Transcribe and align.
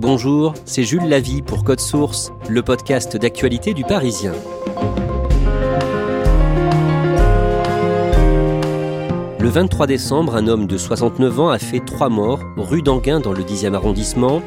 Bonjour, 0.00 0.54
c'est 0.64 0.84
Jules 0.84 1.08
Lavie 1.08 1.42
pour 1.42 1.64
Code 1.64 1.80
Source, 1.80 2.30
le 2.48 2.62
podcast 2.62 3.16
d'actualité 3.16 3.74
du 3.74 3.82
Parisien. 3.82 4.30
Le 9.40 9.48
23 9.48 9.88
décembre, 9.88 10.36
un 10.36 10.46
homme 10.46 10.68
de 10.68 10.78
69 10.78 11.40
ans 11.40 11.48
a 11.48 11.58
fait 11.58 11.80
trois 11.84 12.10
morts 12.10 12.38
rue 12.56 12.82
d'Anguin 12.82 13.18
dans 13.18 13.32
le 13.32 13.42
10e 13.42 13.74
arrondissement, 13.74 14.40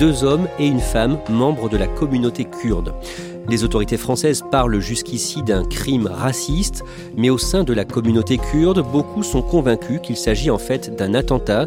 deux 0.00 0.24
hommes 0.24 0.48
et 0.58 0.66
une 0.66 0.80
femme 0.80 1.20
membres 1.30 1.68
de 1.68 1.76
la 1.76 1.86
communauté 1.86 2.44
kurde. 2.44 2.92
Les 3.48 3.62
autorités 3.62 3.96
françaises 3.96 4.42
parlent 4.50 4.80
jusqu'ici 4.80 5.40
d'un 5.44 5.62
crime 5.62 6.08
raciste, 6.08 6.82
mais 7.16 7.30
au 7.30 7.38
sein 7.38 7.62
de 7.62 7.72
la 7.72 7.84
communauté 7.84 8.38
kurde, 8.38 8.84
beaucoup 8.90 9.22
sont 9.22 9.42
convaincus 9.42 10.00
qu'il 10.02 10.16
s'agit 10.16 10.50
en 10.50 10.58
fait 10.58 10.96
d'un 10.96 11.14
attentat 11.14 11.66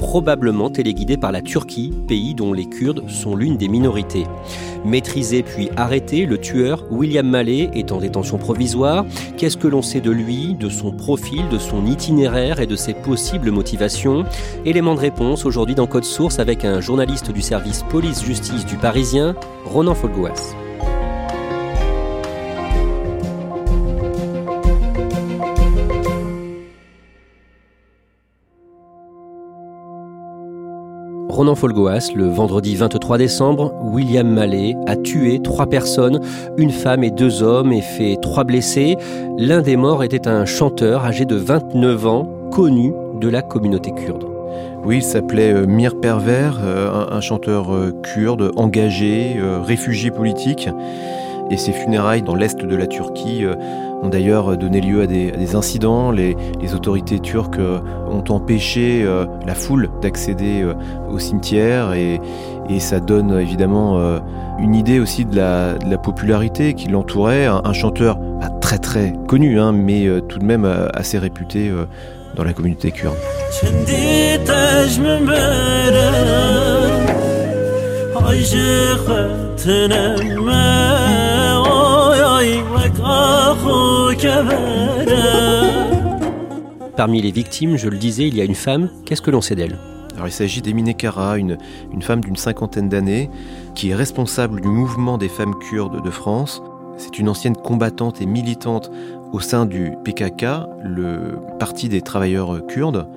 probablement 0.00 0.70
téléguidé 0.70 1.18
par 1.18 1.30
la 1.30 1.42
Turquie, 1.42 1.92
pays 2.08 2.34
dont 2.34 2.54
les 2.54 2.64
Kurdes 2.64 3.08
sont 3.08 3.36
l'une 3.36 3.58
des 3.58 3.68
minorités. 3.68 4.24
Maîtrisé 4.84 5.42
puis 5.42 5.68
arrêté, 5.76 6.24
le 6.24 6.38
tueur, 6.38 6.84
William 6.90 7.28
Mallet, 7.28 7.70
est 7.74 7.92
en 7.92 7.98
détention 7.98 8.38
provisoire. 8.38 9.04
Qu'est-ce 9.36 9.58
que 9.58 9.68
l'on 9.68 9.82
sait 9.82 10.00
de 10.00 10.10
lui, 10.10 10.54
de 10.54 10.70
son 10.70 10.90
profil, 10.90 11.48
de 11.50 11.58
son 11.58 11.86
itinéraire 11.86 12.60
et 12.60 12.66
de 12.66 12.76
ses 12.76 12.94
possibles 12.94 13.50
motivations? 13.50 14.24
Élément 14.64 14.94
de 14.94 15.00
réponse 15.00 15.44
aujourd'hui 15.44 15.74
dans 15.74 15.86
Code 15.86 16.04
Source 16.04 16.38
avec 16.38 16.64
un 16.64 16.80
journaliste 16.80 17.30
du 17.30 17.42
service 17.42 17.84
police-justice 17.90 18.64
du 18.64 18.76
Parisien, 18.76 19.36
Ronan 19.66 19.94
Folgoas. 19.94 20.56
Ronan 31.40 31.54
Folgoas, 31.54 32.10
le 32.14 32.26
vendredi 32.26 32.76
23 32.76 33.16
décembre, 33.16 33.72
William 33.82 34.28
Mallet 34.28 34.76
a 34.86 34.94
tué 34.94 35.40
trois 35.40 35.64
personnes, 35.64 36.20
une 36.58 36.68
femme 36.70 37.02
et 37.02 37.10
deux 37.10 37.42
hommes, 37.42 37.72
et 37.72 37.80
fait 37.80 38.18
trois 38.20 38.44
blessés. 38.44 38.98
L'un 39.38 39.62
des 39.62 39.76
morts 39.76 40.04
était 40.04 40.28
un 40.28 40.44
chanteur 40.44 41.06
âgé 41.06 41.24
de 41.24 41.36
29 41.36 42.06
ans, 42.06 42.28
connu 42.52 42.92
de 43.18 43.26
la 43.30 43.40
communauté 43.40 43.90
kurde. 43.90 44.26
Oui, 44.84 44.96
il 44.98 45.02
s'appelait 45.02 45.54
euh, 45.54 45.64
Mir 45.66 45.98
Perver, 45.98 46.50
euh, 46.62 47.06
un 47.10 47.20
chanteur 47.22 47.74
euh, 47.74 47.98
kurde, 48.02 48.52
engagé, 48.56 49.40
réfugié 49.64 50.10
politique. 50.10 50.68
Et 51.50 51.56
ses 51.56 51.72
funérailles 51.72 52.22
dans 52.22 52.34
l'est 52.34 52.64
de 52.64 52.76
la 52.76 52.86
Turquie 52.86 53.44
ont 54.02 54.08
d'ailleurs 54.08 54.56
donné 54.56 54.80
lieu 54.80 55.02
à 55.02 55.06
des, 55.06 55.54
incidents. 55.54 56.10
Les, 56.10 56.36
autorités 56.74 57.18
turques 57.18 57.58
euh, 57.58 57.80
ont 58.08 58.24
empêché 58.28 59.02
euh, 59.02 59.26
la 59.46 59.54
foule 59.54 59.90
d'accéder 60.00 60.62
euh, 60.62 60.74
au 61.10 61.18
cimetière 61.18 61.92
et, 61.94 62.20
ça 62.78 63.00
donne 63.00 63.40
évidemment 63.40 63.98
une 64.60 64.76
idée 64.76 65.00
aussi 65.00 65.24
de 65.24 65.34
la, 65.34 65.98
popularité 65.98 66.74
qui 66.74 66.86
l'entourait. 66.86 67.46
Un, 67.46 67.72
chanteur 67.72 68.16
très 68.60 68.78
très 68.78 69.12
connu, 69.26 69.58
hein, 69.58 69.72
mais 69.72 70.06
tout 70.28 70.38
de 70.38 70.44
même 70.44 70.64
assez 70.94 71.18
réputé 71.18 71.68
dans 72.36 72.44
la 72.44 72.52
communauté 72.52 72.92
kurde. 72.92 73.16
Parmi 86.96 87.22
les 87.22 87.32
victimes, 87.32 87.76
je 87.76 87.88
le 87.88 87.96
disais, 87.96 88.28
il 88.28 88.36
y 88.36 88.40
a 88.40 88.44
une 88.44 88.54
femme. 88.54 88.90
Qu'est-ce 89.04 89.22
que 89.22 89.30
l'on 89.30 89.40
sait 89.40 89.56
d'elle? 89.56 89.76
Alors 90.14 90.28
il 90.28 90.32
s'agit 90.32 90.62
d'Emine 90.62 90.94
Kara, 90.94 91.36
une, 91.36 91.58
une 91.92 92.02
femme 92.02 92.20
d'une 92.20 92.36
cinquantaine 92.36 92.88
d'années, 92.88 93.28
qui 93.74 93.90
est 93.90 93.94
responsable 93.94 94.60
du 94.60 94.68
mouvement 94.68 95.18
des 95.18 95.28
femmes 95.28 95.54
kurdes 95.58 96.02
de 96.04 96.10
France. 96.10 96.62
C'est 96.96 97.18
une 97.18 97.28
ancienne 97.28 97.56
combattante 97.56 98.20
et 98.20 98.26
militante 98.26 98.90
au 99.32 99.40
sein 99.40 99.66
du 99.66 99.94
PKK, 100.04 100.44
le 100.84 101.38
Parti 101.58 101.88
des 101.88 102.02
travailleurs 102.02 102.66
kurdes, 102.66 103.08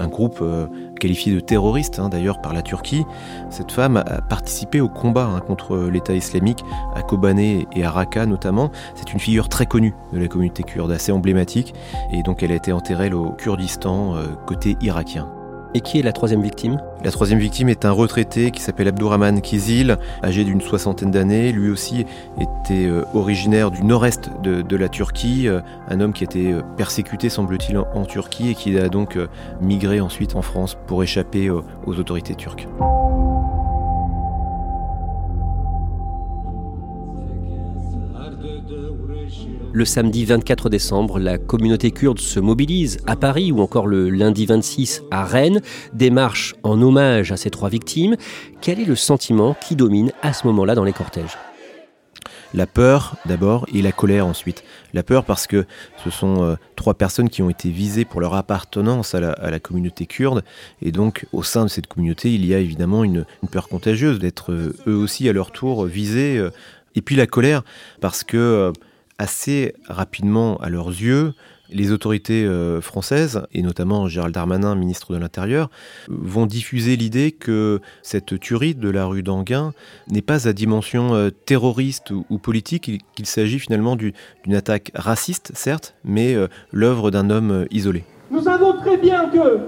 un 0.00 0.08
groupe 0.08 0.38
euh, 0.42 0.66
qualifié 0.98 1.32
de 1.32 1.40
terroriste 1.40 1.98
hein, 1.98 2.08
d'ailleurs 2.08 2.40
par 2.40 2.52
la 2.52 2.62
Turquie. 2.62 3.04
Cette 3.50 3.70
femme 3.70 3.98
a 3.98 4.20
participé 4.22 4.80
au 4.80 4.88
combat 4.88 5.26
hein, 5.26 5.40
contre 5.40 5.76
l'État 5.76 6.14
islamique 6.14 6.64
à 6.94 7.02
Kobané 7.02 7.66
et 7.74 7.84
à 7.84 7.90
Raqqa 7.90 8.26
notamment. 8.26 8.70
C'est 8.94 9.12
une 9.12 9.20
figure 9.20 9.48
très 9.48 9.66
connue 9.66 9.94
de 10.12 10.18
la 10.18 10.28
communauté 10.28 10.62
kurde, 10.62 10.90
assez 10.90 11.12
emblématique, 11.12 11.74
et 12.12 12.22
donc 12.22 12.42
elle 12.42 12.52
a 12.52 12.56
été 12.56 12.72
enterrée 12.72 13.12
au 13.12 13.30
Kurdistan 13.30 14.16
euh, 14.16 14.26
côté 14.46 14.76
irakien. 14.80 15.28
Et 15.72 15.80
qui 15.80 16.00
est 16.00 16.02
la 16.02 16.12
troisième 16.12 16.42
victime? 16.42 16.80
La 17.04 17.12
troisième 17.12 17.38
victime 17.38 17.68
est 17.68 17.84
un 17.84 17.92
retraité 17.92 18.50
qui 18.50 18.60
s'appelle 18.60 18.88
Abdourahman 18.88 19.40
Kizil, 19.40 19.98
âgé 20.24 20.44
d'une 20.44 20.60
soixantaine 20.60 21.12
d'années. 21.12 21.52
Lui 21.52 21.70
aussi 21.70 22.04
était 22.40 22.86
euh, 22.86 23.04
originaire 23.14 23.70
du 23.70 23.84
nord-est 23.84 24.30
de, 24.42 24.76
la 24.76 24.88
Turquie, 24.88 25.46
euh, 25.46 25.60
un 25.88 26.00
homme 26.00 26.12
qui 26.12 26.24
été 26.24 26.52
euh, 26.52 26.62
persécuté, 26.76 27.28
semble-t-il, 27.28 27.78
en, 27.78 28.04
Turquie 28.04 28.50
et 28.50 28.54
qui 28.54 28.76
a 28.78 28.88
donc 28.88 29.16
migré 29.60 30.00
ensuite 30.00 30.34
en 30.34 30.42
France 30.42 30.76
pour 30.88 31.02
échapper 31.04 31.48
aux 31.50 31.62
autorités 31.86 32.34
turques. 32.34 32.66
Le 39.72 39.84
samedi 39.84 40.24
24 40.24 40.68
décembre, 40.68 41.20
la 41.20 41.38
communauté 41.38 41.92
kurde 41.92 42.18
se 42.18 42.40
mobilise 42.40 42.98
à 43.06 43.14
Paris 43.14 43.52
ou 43.52 43.60
encore 43.60 43.86
le 43.86 44.10
lundi 44.10 44.44
26 44.44 45.02
à 45.12 45.24
Rennes, 45.24 45.60
des 45.92 46.10
marches 46.10 46.56
en 46.64 46.82
hommage 46.82 47.30
à 47.30 47.36
ces 47.36 47.50
trois 47.50 47.68
victimes. 47.68 48.16
Quel 48.60 48.80
est 48.80 48.84
le 48.84 48.96
sentiment 48.96 49.54
qui 49.54 49.76
domine 49.76 50.10
à 50.22 50.32
ce 50.32 50.48
moment-là 50.48 50.74
dans 50.74 50.82
les 50.82 50.92
cortèges? 50.92 51.38
La 52.52 52.66
peur 52.66 53.14
d'abord 53.26 53.64
et 53.72 53.80
la 53.80 53.92
colère 53.92 54.26
ensuite. 54.26 54.64
La 54.92 55.04
peur 55.04 55.24
parce 55.24 55.46
que 55.46 55.64
ce 56.02 56.10
sont 56.10 56.42
euh, 56.42 56.56
trois 56.74 56.94
personnes 56.94 57.28
qui 57.28 57.40
ont 57.40 57.48
été 57.48 57.70
visées 57.70 58.04
pour 58.04 58.20
leur 58.20 58.34
appartenance 58.34 59.14
à 59.14 59.20
la, 59.20 59.60
communauté 59.60 60.06
kurde 60.06 60.42
et 60.82 60.90
donc 60.90 61.26
au 61.32 61.44
sein 61.44 61.62
de 61.62 61.70
cette 61.70 61.86
communauté 61.86 62.34
il 62.34 62.44
y 62.44 62.54
a 62.54 62.58
évidemment 62.58 63.04
une, 63.04 63.24
peur 63.52 63.68
contagieuse 63.68 64.18
d'être 64.18 64.50
euh, 64.50 64.74
eux 64.88 64.96
aussi 64.96 65.28
à 65.28 65.32
leur 65.32 65.52
tour 65.52 65.84
visés. 65.84 66.38
Euh. 66.38 66.50
et 66.96 67.02
puis 67.02 67.14
la 67.14 67.28
colère 67.28 67.62
parce 68.00 68.24
que 68.24 68.72
assez 69.20 69.74
rapidement 69.86 70.56
à 70.56 70.70
leurs 70.70 70.88
yeux, 70.88 71.34
Les 71.72 71.92
autorités 71.92 72.44
euh, 72.44 72.80
françaises, 72.80 73.42
et 73.52 73.62
notamment 73.62 74.08
Gérald 74.08 74.34
Darmanin, 74.34 74.74
ministre 74.74 75.14
de 75.14 75.18
l'Intérieur, 75.18 75.70
vont 76.08 76.46
diffuser 76.46 76.96
l'idée 76.96 77.30
que 77.30 77.80
cette 78.02 78.40
tuerie 78.40 78.74
de 78.74 78.90
la 78.90 79.04
rue 79.04 79.22
d'Anguin 79.22 79.72
n'est 80.08 80.20
pas 80.20 80.48
à 80.48 80.52
dimension 80.52 81.14
euh, 81.14 81.30
terroriste 81.30 82.10
ou, 82.10 82.38
politique, 82.38 83.04
qu'il 83.14 83.26
s'agit 83.26 83.60
finalement 83.60 83.94
d'une 83.94 84.54
attaque 84.54 84.90
raciste, 84.96 85.52
certes, 85.54 85.94
mais 86.02 86.34
euh, 86.34 86.48
l'œuvre 86.72 87.12
d'un 87.12 87.30
homme 87.30 87.66
isolé. 87.70 88.02
Nous 88.32 88.42
savons 88.42 88.78
très 88.78 88.96
bien 88.96 89.28
que 89.28 89.60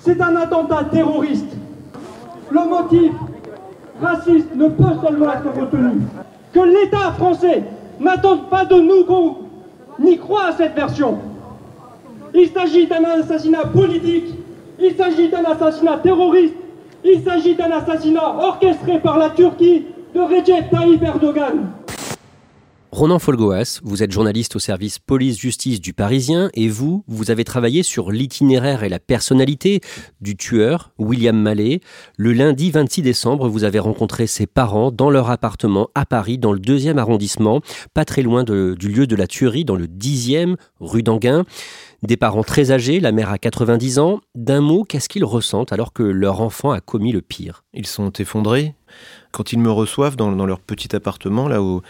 c'est 0.00 0.20
un 0.20 0.34
attentat 0.34 0.88
terroriste. 0.90 1.54
Le 2.50 2.68
motif 2.68 3.12
raciste 4.02 4.52
ne 4.56 4.68
peut 4.70 4.94
seulement 5.04 5.32
être 5.32 5.52
retenu. 5.60 6.00
Que 6.52 6.60
l'État 6.60 7.12
français 7.12 7.62
n'attend 8.00 8.38
pas 8.38 8.64
de 8.64 8.76
nous 8.76 9.04
qu'on 9.04 9.36
n'y 9.98 10.18
croit 10.18 10.46
à 10.46 10.52
cette 10.52 10.74
version. 10.74 11.18
Il 12.34 12.48
s'agit 12.48 12.86
d'un 12.86 13.04
assassinat 13.04 13.66
politique, 13.66 14.34
il 14.80 14.94
s'agit 14.96 15.28
d'un 15.28 15.44
assassinat 15.44 15.98
terroriste, 15.98 16.54
il 17.04 17.22
s'agit 17.22 17.54
d'un 17.54 17.70
assassinat 17.70 18.36
orchestré 18.38 18.98
par 18.98 19.18
la 19.18 19.30
Turquie 19.30 19.84
de 20.14 20.20
Recep 20.20 20.70
Tayyip 20.70 21.02
Erdogan. 21.02 21.70
Ronan 22.94 23.18
Folgoas, 23.18 23.80
vous 23.82 24.04
êtes 24.04 24.12
journaliste 24.12 24.54
au 24.54 24.60
service 24.60 25.00
police-justice 25.00 25.80
du 25.80 25.92
Parisien 25.92 26.48
et 26.54 26.68
vous, 26.68 27.02
vous 27.08 27.32
avez 27.32 27.42
travaillé 27.42 27.82
sur 27.82 28.12
l'itinéraire 28.12 28.84
et 28.84 28.88
la 28.88 29.00
personnalité 29.00 29.80
du 30.20 30.36
tueur, 30.36 30.92
William 30.96 31.36
Mallet. 31.36 31.80
Le 32.16 32.32
lundi 32.32 32.70
26 32.70 33.02
décembre, 33.02 33.48
vous 33.48 33.64
avez 33.64 33.80
rencontré 33.80 34.28
ses 34.28 34.46
parents 34.46 34.92
dans 34.92 35.10
leur 35.10 35.28
appartement 35.28 35.88
à 35.96 36.06
Paris, 36.06 36.38
dans 36.38 36.52
le 36.52 36.60
deuxième 36.60 36.98
arrondissement, 36.98 37.62
pas 37.94 38.04
très 38.04 38.22
loin 38.22 38.44
du 38.44 38.76
lieu 38.88 39.08
de 39.08 39.16
la 39.16 39.26
tuerie, 39.26 39.64
dans 39.64 39.74
le 39.74 39.88
10e 39.88 40.54
rue 40.78 41.02
d'Anguin. 41.02 41.44
Des 42.04 42.18
parents 42.18 42.42
très 42.42 42.70
âgés, 42.70 43.00
la 43.00 43.12
mère 43.12 43.30
a 43.30 43.38
90 43.38 43.98
ans. 43.98 44.20
D'un 44.34 44.60
mot, 44.60 44.84
qu'est-ce 44.84 45.08
qu'ils 45.08 45.24
ressentent 45.24 45.72
alors 45.72 45.94
que 45.94 46.02
leur 46.02 46.42
enfant 46.42 46.70
a 46.70 46.82
commis 46.82 47.12
le 47.12 47.22
pire? 47.22 47.64
Ils 47.72 47.86
sont 47.86 48.12
effondrés. 48.12 48.74
Quand 49.32 49.54
ils 49.54 49.58
me 49.58 49.70
reçoivent 49.70 50.14
dans, 50.14 50.44
leur 50.44 50.60
petit 50.60 50.94
appartement, 50.94 51.48
là 51.48 51.62
au 51.62 51.82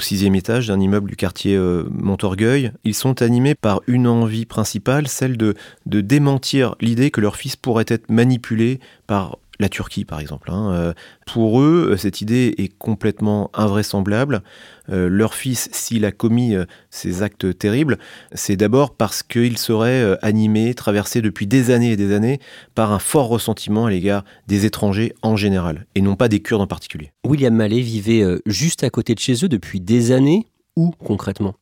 sixième 0.00 0.34
étage 0.34 0.66
d'un 0.66 0.80
immeuble 0.80 1.10
du 1.10 1.16
quartier 1.16 1.54
euh, 1.54 1.84
Montorgueil. 1.90 2.72
Ils 2.82 2.94
sont 2.94 3.22
animés 3.22 3.54
par 3.54 3.82
une 3.86 4.08
envie 4.08 4.46
principale, 4.46 5.06
celle 5.06 5.36
de, 5.36 5.54
de 5.86 6.00
démentir 6.00 6.74
l'idée 6.80 7.12
que 7.12 7.20
leur 7.20 7.36
fils 7.36 7.54
pourrait 7.54 7.84
être 7.86 8.10
manipulé 8.10 8.80
par 9.06 9.38
la 9.60 9.68
Turquie 9.68 10.04
par 10.04 10.20
exemple. 10.20 10.50
Hein. 10.50 10.72
Euh, 10.72 10.92
pour 11.26 11.60
eux, 11.60 11.90
euh, 11.92 11.96
cette 11.96 12.20
idée 12.20 12.54
est 12.58 12.76
complètement 12.76 13.50
invraisemblable. 13.54 14.42
Euh, 14.88 15.08
leur 15.08 15.34
fils, 15.34 15.68
s'il 15.72 16.04
a 16.04 16.12
commis 16.12 16.54
ces 16.90 17.22
actes 17.22 17.56
terribles, 17.56 17.98
c'est 18.32 18.56
d'abord 18.56 18.94
parce 18.94 19.22
qu'il 19.22 19.58
serait 19.58 20.18
animé, 20.22 20.74
traversé 20.74 21.22
depuis 21.22 21.46
des 21.46 21.70
années 21.70 21.92
et 21.92 21.96
des 21.96 22.12
années 22.12 22.40
par 22.74 22.92
un 22.92 22.98
fort 22.98 23.28
ressentiment 23.28 23.86
à 23.86 23.90
l'égard 23.90 24.24
des 24.48 24.66
étrangers 24.66 25.14
en 25.22 25.36
général, 25.36 25.86
et 25.94 26.00
non 26.00 26.16
pas 26.16 26.28
des 26.28 26.40
Kurdes 26.40 26.62
en 26.62 26.66
particulier. 26.66 27.12
William 27.24 27.54
Mallet 27.54 27.80
vivait 27.80 28.24
juste 28.46 28.82
à 28.82 28.90
côté 28.90 29.14
de 29.14 29.20
chez 29.20 29.44
eux 29.44 29.48
depuis 29.48 29.80
des 29.80 30.10
années. 30.10 30.48
Où 30.74 30.90
concrètement? 30.90 31.54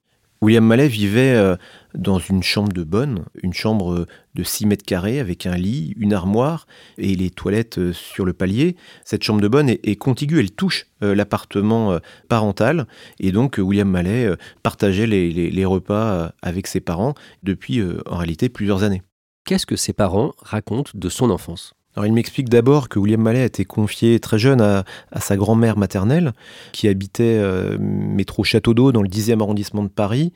William 0.42 0.64
Mallet 0.64 0.88
vivait 0.88 1.34
euh, 1.34 1.56
dans 1.94 2.18
une 2.18 2.42
chambre 2.42 2.72
de 2.72 2.82
bonne, 2.82 3.26
une 3.42 3.52
chambre 3.52 3.92
euh, 3.92 4.06
de 4.34 4.42
6 4.42 4.64
mètres 4.64 4.86
carrés 4.86 5.20
avec 5.20 5.44
un 5.44 5.54
lit, 5.54 5.92
une 5.98 6.14
armoire 6.14 6.66
et 6.96 7.14
les 7.14 7.28
toilettes 7.28 7.76
euh, 7.76 7.92
sur 7.92 8.24
le 8.24 8.32
palier. 8.32 8.76
Cette 9.04 9.22
chambre 9.22 9.42
de 9.42 9.48
bonne 9.48 9.68
est, 9.68 9.96
contiguë, 9.96 10.40
elle 10.40 10.52
touche 10.52 10.86
l'appartement 11.02 11.98
parental 12.28 12.86
et 13.18 13.32
donc 13.32 13.56
William 13.58 13.88
Mallet 13.88 14.30
partageait 14.62 15.06
les, 15.06 15.64
repas 15.64 16.32
avec 16.42 16.66
ses 16.66 16.80
parents 16.80 17.14
depuis 17.42 17.82
en 18.06 18.16
réalité 18.16 18.48
plusieurs 18.50 18.82
années. 18.82 19.02
Qu'est-ce 19.46 19.66
que 19.66 19.76
ses 19.76 19.94
parents 19.94 20.32
racontent 20.42 20.90
de 20.94 21.08
son 21.08 21.30
enfance? 21.30 21.74
Alors 21.96 22.06
il 22.06 22.12
m'explique 22.12 22.48
d'abord 22.48 22.88
que 22.88 23.00
William 23.00 23.20
Mallet 23.20 23.40
a 23.40 23.44
été 23.46 23.64
confié 23.64 24.20
très 24.20 24.38
jeune 24.38 24.60
à, 24.60 24.84
sa 25.18 25.36
grand-mère 25.36 25.76
maternelle, 25.76 26.32
qui 26.70 26.86
habitait 26.86 27.36
euh, 27.36 27.78
métro 27.80 28.44
Château 28.44 28.74
d'Eau 28.74 28.92
dans 28.92 29.02
le 29.02 29.08
10e 29.08 29.40
arrondissement 29.40 29.82
de 29.82 29.88
Paris. 29.88 30.32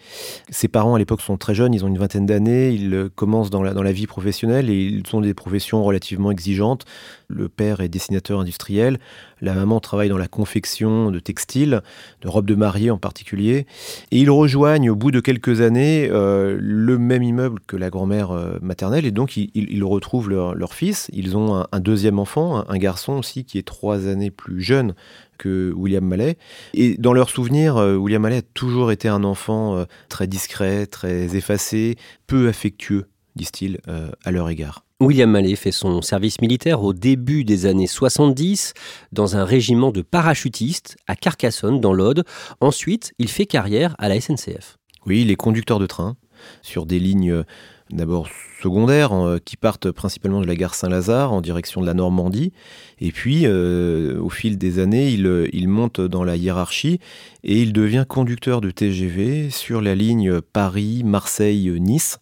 Ses 0.51 0.67
parents 0.67 0.97
à 0.97 0.99
l'époque 0.99 1.21
sont 1.21 1.37
très 1.37 1.55
jeunes, 1.55 1.73
ils 1.73 1.85
ont 1.85 1.89
une 1.89 1.99
vingtaine 1.99 2.27
d'années, 2.27 2.71
ils 2.71 2.93
euh, 2.93 3.09
commencent 3.09 3.51
dans 3.51 3.63
la, 3.63 3.73
dans 3.73 3.85
la 3.85 3.93
vie 3.93 4.09
professionnelle 4.09 4.69
et 4.69 4.75
ils 4.75 5.05
ont 5.13 5.21
des 5.21 5.33
professions 5.33 5.85
relativement 5.85 6.33
exigeantes. 6.33 6.87
Le 7.29 7.49
père 7.49 7.81
est 7.81 7.89
dessinateur 7.89 8.41
industriel, 8.41 8.99
la 9.41 9.55
maman 9.55 9.79
travaille 9.79 10.09
dans 10.09 10.19
la 10.19 10.29
confection 10.29 11.13
de 11.13 11.19
textiles, 11.21 11.83
de 12.23 12.29
robes 12.29 12.47
de 12.47 12.55
mariée 12.57 12.91
en 12.91 12.99
particulier. 12.99 13.67
Et 14.11 14.19
ils 14.19 14.31
rejoignent 14.31 14.91
au 14.91 14.97
bout 14.97 15.13
de 15.13 15.21
quelques 15.21 15.61
années 15.61 16.09
euh, 16.11 16.59
le 16.61 16.99
même 16.99 17.23
immeuble 17.23 17.61
que 17.67 17.77
la 17.77 17.91
grand-mère 17.91 18.33
maternelle 18.61 19.07
et 19.07 19.13
donc 19.13 19.37
ils, 19.37 19.85
retrouvent 19.85 20.31
leur, 20.31 20.55
leur 20.55 20.75
fils. 20.75 21.11
Ils 21.13 21.37
ont 21.37 21.44
un, 21.53 21.81
deuxième 21.81 22.19
enfant, 22.19 22.65
un, 22.69 22.79
garçon 22.79 23.15
aussi 23.15 23.45
qui 23.45 23.59
est 23.59 23.63
trois 23.63 24.07
années 24.07 24.31
plus 24.31 24.63
jeune 24.63 24.95
que 25.39 25.73
William 25.77 26.05
Mallet. 26.05 26.39
Et 26.75 26.97
dans 26.97 27.13
leurs 27.13 27.31
souvenirs, 27.31 27.77
euh, 27.77 27.97
William 27.97 28.23
Mallet 28.23 28.39
a 28.39 28.43
toujours 28.43 28.93
été 28.93 29.09
un 29.09 29.25
enfant 29.25 29.77
euh, 29.77 29.85
très 30.09 30.27
discret, 30.27 30.87
très 30.87 31.37
effacé, 31.37 31.97
peu 32.27 32.49
affectueux, 32.49 33.07
disent-ils, 33.37 33.79
euh, 33.89 34.11
à 34.25 34.31
leur 34.31 34.49
égard. 34.49 34.85
William 35.01 35.31
Mallet 35.31 35.57
fait 35.57 35.73
son 35.73 36.03
service 36.03 36.41
militaire 36.41 36.83
au 36.83 36.93
début 36.93 37.45
des 37.45 37.67
années 37.67 37.89
70 37.89 38.75
dans 39.13 39.37
un 39.37 39.45
régiment 39.45 39.91
de 39.91 40.03
parachutistes 40.03 40.97
à 41.07 41.17
Carcassonne, 41.17 41.81
dans 41.81 41.93
l'Aude. 41.93 42.25
Ensuite, 42.61 43.13
il 43.19 43.29
fait 43.29 43.47
carrière 43.47 43.95
à 43.99 44.09
la 44.09 44.21
SNCF. 44.21 44.79
Oui, 45.05 45.23
il 45.23 45.31
est 45.31 45.37
conducteur 45.37 45.79
de 45.79 45.87
train 45.87 46.17
sur 46.63 46.87
des 46.87 46.99
lignes 46.99 47.45
d'abord 47.91 48.29
secondaires 48.63 49.13
euh, 49.13 49.39
qui 49.45 49.57
partent 49.57 49.91
principalement 49.91 50.41
de 50.41 50.47
la 50.47 50.57
gare 50.57 50.75
Saint-Lazare 50.75 51.33
en 51.33 51.43
direction 51.43 51.83
de 51.83 51.87
la 51.87 51.93
Normandie. 51.93 52.53
Et 52.99 53.13
puis, 53.13 53.43
euh, 53.45 54.19
au 54.21 54.31
fil 54.31 54.57
des 54.57 54.79
années, 54.79 55.11
il, 55.11 55.27
euh, 55.27 55.49
il, 55.53 55.69
monte 55.69 56.01
dans 56.01 56.25
la 56.25 56.37
hiérarchie 56.37 56.99
et 57.43 57.61
il 57.61 57.75
devient 57.75 58.07
conducteur 58.09 58.63
de 58.63 58.71
TGV 58.71 59.51
sur 59.51 59.83
la 59.83 59.95
ligne 59.95 60.41
Paris-Marseille-Nice. 60.41 62.19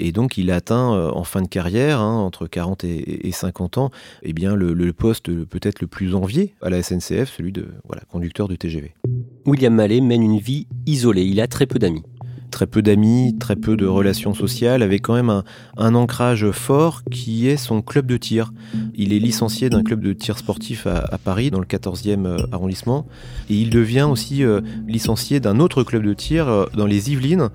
Et 0.00 0.10
donc, 0.10 0.36
il 0.36 0.50
atteint 0.50 1.10
en 1.10 1.22
fin 1.22 1.42
de 1.42 1.48
carrière, 1.48 2.00
hein, 2.00 2.16
entre 2.16 2.48
40 2.48 2.82
et, 2.84 3.30
50 3.30 3.78
ans, 3.78 3.90
eh 4.22 4.32
bien, 4.32 4.56
le, 4.56 4.72
le 4.72 4.92
poste 4.92 5.30
peut-être 5.44 5.80
le 5.80 5.86
plus 5.86 6.14
envié 6.14 6.54
à 6.60 6.70
la 6.70 6.82
SNCF, 6.82 7.32
celui 7.36 7.52
de 7.52 7.68
voilà, 7.84 8.02
conducteur 8.10 8.48
de 8.48 8.56
TGV. 8.56 8.94
William 9.46 9.74
Mallet 9.74 10.00
mène 10.00 10.22
une 10.22 10.38
vie 10.38 10.66
isolée. 10.86 11.24
Il 11.24 11.40
a 11.40 11.46
très 11.46 11.66
peu 11.66 11.78
d'amis 11.78 12.02
très 12.54 12.68
peu 12.68 12.82
d'amis, 12.82 13.36
très 13.40 13.56
peu 13.56 13.76
de 13.76 13.84
relations 13.84 14.32
sociales, 14.32 14.84
avec 14.84 15.02
quand 15.02 15.14
même 15.14 15.42
un, 15.76 15.94
ancrage 15.96 16.52
fort 16.52 17.02
qui 17.10 17.48
est 17.48 17.56
son 17.56 17.82
club 17.82 18.06
de 18.06 18.16
tir. 18.16 18.52
Il 18.94 19.12
est 19.12 19.18
licencié 19.18 19.70
d'un 19.70 19.82
club 19.82 20.00
de 20.00 20.12
tir 20.12 20.38
sportif 20.38 20.86
à, 20.86 21.18
Paris, 21.18 21.50
dans 21.50 21.58
le 21.58 21.66
14e 21.66 22.26
euh, 22.26 22.38
arrondissement, 22.52 23.06
et 23.50 23.54
il 23.54 23.70
devient 23.70 24.06
aussi 24.08 24.44
euh, 24.44 24.60
licencié 24.86 25.40
d'un 25.40 25.58
autre 25.58 25.82
club 25.82 26.04
de 26.04 26.14
tir 26.14 26.48
euh, 26.48 26.66
dans 26.76 26.86
les 26.86 27.10
Yvelines 27.10 27.50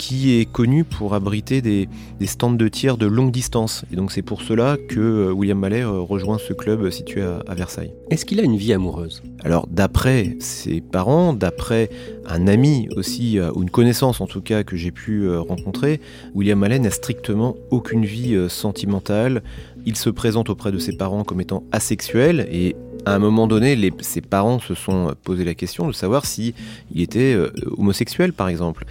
qui 0.00 0.40
est 0.40 0.46
connu 0.50 0.84
pour 0.84 1.12
abriter 1.12 1.60
des, 1.60 1.86
stands 2.24 2.50
de 2.50 2.68
tir 2.68 2.96
de 2.96 3.04
longue 3.04 3.30
distance. 3.30 3.84
Et 3.92 3.96
donc 3.96 4.12
c'est 4.12 4.22
pour 4.22 4.40
cela 4.40 4.78
que 4.88 4.98
euh, 4.98 5.30
William 5.30 5.58
Mallet 5.58 5.82
euh, 5.82 6.00
rejoint 6.00 6.38
ce 6.38 6.54
club 6.54 6.88
situé 6.88 7.20
à, 7.20 7.54
Versailles. 7.54 7.92
Est-ce 8.08 8.24
qu'il 8.24 8.40
a 8.40 8.42
une 8.42 8.56
vie 8.56 8.72
amoureuse? 8.72 9.22
Alors 9.44 9.66
d'après 9.70 10.36
ses 10.40 10.80
parents, 10.80 11.34
d'après 11.34 11.90
un 12.26 12.46
ami 12.46 12.88
aussi, 12.96 13.38
euh, 13.38 13.50
ou 13.54 13.62
une 13.62 13.68
connaissance 13.68 14.22
en 14.22 14.26
tout 14.26 14.40
cas 14.40 14.64
que 14.64 14.74
j'ai 14.74 14.90
pu 14.90 15.28
rencontrer, 15.36 16.00
William 16.34 16.58
Mallet 16.58 16.78
n'a 16.78 16.90
strictement 16.90 17.56
aucune 17.70 18.06
vie 18.06 18.46
sentimentale. 18.48 19.42
Il 19.84 19.96
se 19.96 20.08
présente 20.08 20.48
auprès 20.48 20.72
de 20.72 20.78
ses 20.78 20.96
parents 20.96 21.24
comme 21.24 21.42
étant 21.42 21.62
asexuel 21.72 22.48
et 22.50 22.74
à 23.06 23.14
un 23.14 23.18
moment 23.18 23.46
donné, 23.46 23.90
ses 24.00 24.20
parents 24.20 24.58
se 24.58 24.74
sont 24.74 25.14
posé 25.22 25.44
la 25.44 25.54
question 25.54 25.86
de 25.86 25.92
savoir 25.92 26.26
si 26.26 26.54
il 26.92 27.00
était 27.02 27.34
euh, 27.34 27.50
homosexuel, 27.76 28.32
par 28.32 28.48
exemple. 28.48 28.84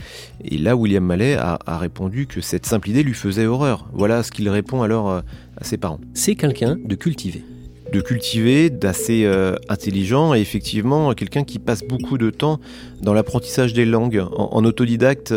Et 0.44 0.58
là, 0.58 0.76
William 0.76 1.04
Mallet 1.04 1.36
a, 1.36 1.60
répondu 1.78 2.28
que 2.28 2.42
cette 2.42 2.66
simple 2.66 2.90
idée 2.90 3.04
lui 3.04 3.14
faisait 3.14 3.46
horreur. 3.46 3.88
Voilà 3.94 4.24
ce 4.24 4.32
qu'il 4.32 4.50
répond 4.50 4.82
alors 4.82 5.10
euh, 5.10 5.22
à 5.58 5.64
ses 5.64 5.78
parents. 5.78 6.00
C'est 6.14 6.36
quelqu'un 6.36 6.78
de 6.84 6.96
cultivé 6.96 7.44
de 7.92 8.02
cultivé, 8.02 8.70
d'assez 8.70 9.24
euh, 9.26 9.56
intelligent 9.68 10.36
et 10.36 10.40
effectivement 10.40 11.12
quelqu'un 11.16 11.44
qui 11.44 11.58
passe 11.58 11.84
beaucoup 11.84 12.20
de 12.20 12.30
temps 12.30 12.60
dans 13.02 13.16
l'apprentissage 13.16 13.74
des 13.74 13.86
langues. 13.86 14.24
En, 14.38 14.64
autodidacte, 14.64 15.34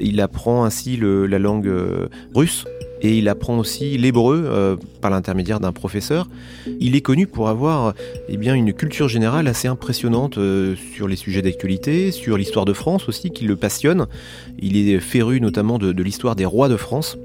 il 0.00 0.20
apprend 0.20 0.66
ainsi 0.66 0.98
la 1.00 1.38
langue 1.38 1.72
russe, 2.34 2.66
et 3.04 3.18
il 3.18 3.28
apprend 3.28 3.58
aussi 3.58 3.98
l'hébreu 3.98 4.44
euh, 4.46 4.76
par 5.02 5.10
l'intermédiaire 5.10 5.60
d'un 5.60 5.72
professeur. 5.72 6.26
Il 6.80 6.96
est 6.96 7.02
connu 7.02 7.26
pour 7.26 7.50
avoir 7.50 7.92
eh 8.28 8.38
bien, 8.38 8.54
une 8.54 8.72
culture 8.72 9.08
générale 9.08 9.46
assez 9.46 9.68
impressionnante 9.68 10.38
euh, 10.38 10.74
sur 10.94 11.06
les 11.06 11.16
sujets 11.16 11.42
d'actualité, 11.42 12.10
sur 12.12 12.38
l'histoire 12.38 12.64
de 12.64 12.72
France 12.72 13.06
aussi, 13.06 13.30
qui 13.30 13.44
le 13.44 13.56
passionne. 13.56 14.06
Il 14.58 14.76
est 14.76 15.00
féru 15.00 15.38
notamment 15.40 15.78
de, 15.78 16.02
l'histoire 16.02 16.34
des 16.34 16.46
rois 16.46 16.70
de 16.70 16.76
France 16.76 17.18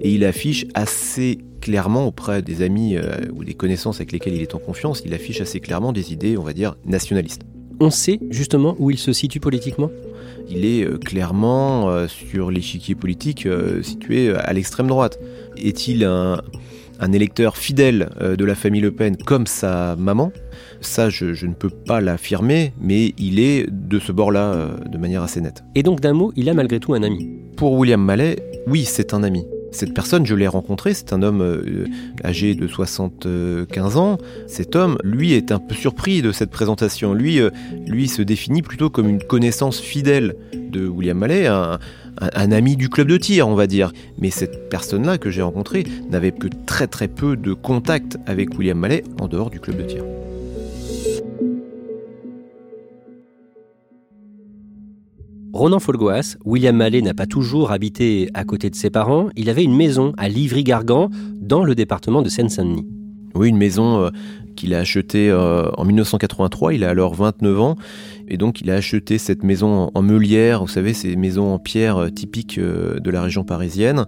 et 0.00 0.12
il 0.12 0.24
affiche 0.24 0.66
assez 0.74 1.38
clairement 1.60 2.06
auprès 2.06 2.40
des 2.40 2.62
amis 2.62 2.96
euh, 2.96 3.16
ou 3.34 3.42
des 3.42 3.54
connaissances 3.54 3.96
avec 3.96 4.12
lesquels 4.12 4.34
il 4.34 4.42
est 4.42 4.54
en 4.54 4.60
confiance, 4.60 5.02
il 5.04 5.12
affiche 5.12 5.40
assez 5.40 5.58
clairement 5.58 5.92
des 5.92 6.12
idées, 6.12 6.36
on 6.36 6.44
va 6.44 6.52
dire, 6.52 6.76
nationalistes. 6.84 7.42
On 7.80 7.90
sait 7.90 8.20
justement 8.30 8.76
où 8.78 8.92
il 8.92 8.98
se 8.98 9.12
situe 9.12 9.40
politiquement? 9.40 9.90
Il 10.48 10.64
est 10.64 11.02
clairement 11.02 12.06
sur 12.08 12.50
l'échiquier 12.50 12.94
politique 12.94 13.48
situé 13.82 14.34
à 14.34 14.52
l'extrême 14.52 14.86
droite. 14.86 15.18
Est-il 15.56 16.04
un, 16.04 16.40
un 17.00 17.12
électeur 17.12 17.56
fidèle 17.56 18.10
de 18.20 18.44
la 18.44 18.54
famille 18.54 18.80
Le 18.80 18.92
Pen 18.92 19.16
comme 19.16 19.46
sa 19.46 19.96
maman? 19.96 20.32
Ça, 20.80 21.08
je, 21.08 21.46
ne 21.46 21.54
peux 21.54 21.70
pas 21.70 22.00
l'affirmer, 22.00 22.72
mais 22.80 23.14
il 23.18 23.40
est 23.40 23.66
de 23.70 23.98
ce 23.98 24.12
bord-là 24.12 24.52
euh, 24.52 24.78
de 24.86 24.98
manière 24.98 25.22
assez 25.22 25.40
nette. 25.40 25.64
Et 25.74 25.82
donc, 25.82 26.00
d'un 26.00 26.12
mot, 26.12 26.32
il 26.36 26.48
a 26.48 26.54
malgré 26.54 26.80
tout 26.80 26.94
un 26.94 27.02
ami 27.02 27.28
Pour 27.56 27.72
William 27.72 28.02
Mallet, 28.02 28.36
oui, 28.66 28.84
c'est 28.84 29.14
un 29.14 29.22
ami. 29.22 29.44
Cette 29.76 29.92
personne, 29.92 30.24
je 30.24 30.34
l'ai 30.34 30.46
rencontré, 30.46 30.94
c'est 30.94 31.12
un 31.12 31.20
homme 31.22 31.42
euh, 31.42 31.84
âgé 32.24 32.54
de 32.54 32.66
75 32.66 33.98
ans. 33.98 34.16
Cet 34.46 34.74
homme, 34.74 34.96
lui, 35.04 35.34
est 35.34 35.52
un 35.52 35.58
peu 35.58 35.74
surpris 35.74 36.22
de 36.22 36.32
cette 36.32 36.48
présentation. 36.48 37.12
Lui, 37.12 37.40
euh, 37.40 37.50
lui 37.86 38.08
se 38.08 38.22
définit 38.22 38.62
plutôt 38.62 38.88
comme 38.88 39.06
une 39.06 39.22
connaissance 39.22 39.78
fidèle 39.78 40.34
de 40.54 40.88
William 40.88 41.18
Mallet, 41.18 41.46
un, 41.46 41.78
un, 42.18 42.52
ami 42.52 42.76
du 42.76 42.88
club 42.88 43.08
de 43.08 43.18
tir, 43.18 43.48
on 43.48 43.54
va 43.54 43.66
dire. 43.66 43.92
Mais 44.18 44.30
cette 44.30 44.70
personne-là 44.70 45.18
que 45.18 45.30
j'ai 45.30 45.42
rencontrée 45.42 45.84
n'avait 46.08 46.32
que 46.32 46.48
très 46.64 46.86
très 46.86 47.08
peu 47.08 47.36
de 47.36 47.52
contact 47.52 48.16
avec 48.24 48.58
William 48.58 48.78
Mallet 48.78 49.04
en 49.20 49.28
dehors 49.28 49.50
du 49.50 49.60
club 49.60 49.76
de 49.76 49.82
tir. 49.82 50.04
Ronan 55.56 55.78
Folgoas, 55.78 56.36
William 56.44 56.76
Mallet 56.76 57.00
n'a 57.00 57.14
pas 57.14 57.24
toujours 57.24 57.72
habité 57.72 58.28
à 58.34 58.44
côté 58.44 58.68
de 58.68 58.74
ses 58.74 58.90
parents. 58.90 59.30
Il 59.36 59.48
avait 59.48 59.64
une 59.64 59.74
maison 59.74 60.12
à 60.18 60.28
Livry-Gargan, 60.28 61.08
dans 61.40 61.64
le 61.64 61.74
département 61.74 62.20
de 62.20 62.28
Seine-Saint-Denis. 62.28 62.86
Oui, 63.34 63.48
une 63.48 63.56
maison 63.56 64.02
euh, 64.02 64.10
qu'il 64.54 64.74
a 64.74 64.80
achetée 64.80 65.30
euh, 65.30 65.70
en 65.78 65.84
1983. 65.86 66.74
Il 66.74 66.84
a 66.84 66.90
alors 66.90 67.14
29 67.14 67.60
ans. 67.60 67.76
Et 68.28 68.36
donc 68.36 68.60
il 68.60 68.70
a 68.70 68.74
acheté 68.74 69.18
cette 69.18 69.42
maison 69.42 69.90
en 69.94 70.02
meulière, 70.02 70.60
vous 70.60 70.68
savez, 70.68 70.94
ces 70.94 71.16
maisons 71.16 71.52
en 71.54 71.58
pierre 71.58 71.98
euh, 71.98 72.10
typiques 72.10 72.58
euh, 72.58 72.98
de 72.98 73.10
la 73.10 73.22
région 73.22 73.44
parisienne. 73.44 74.06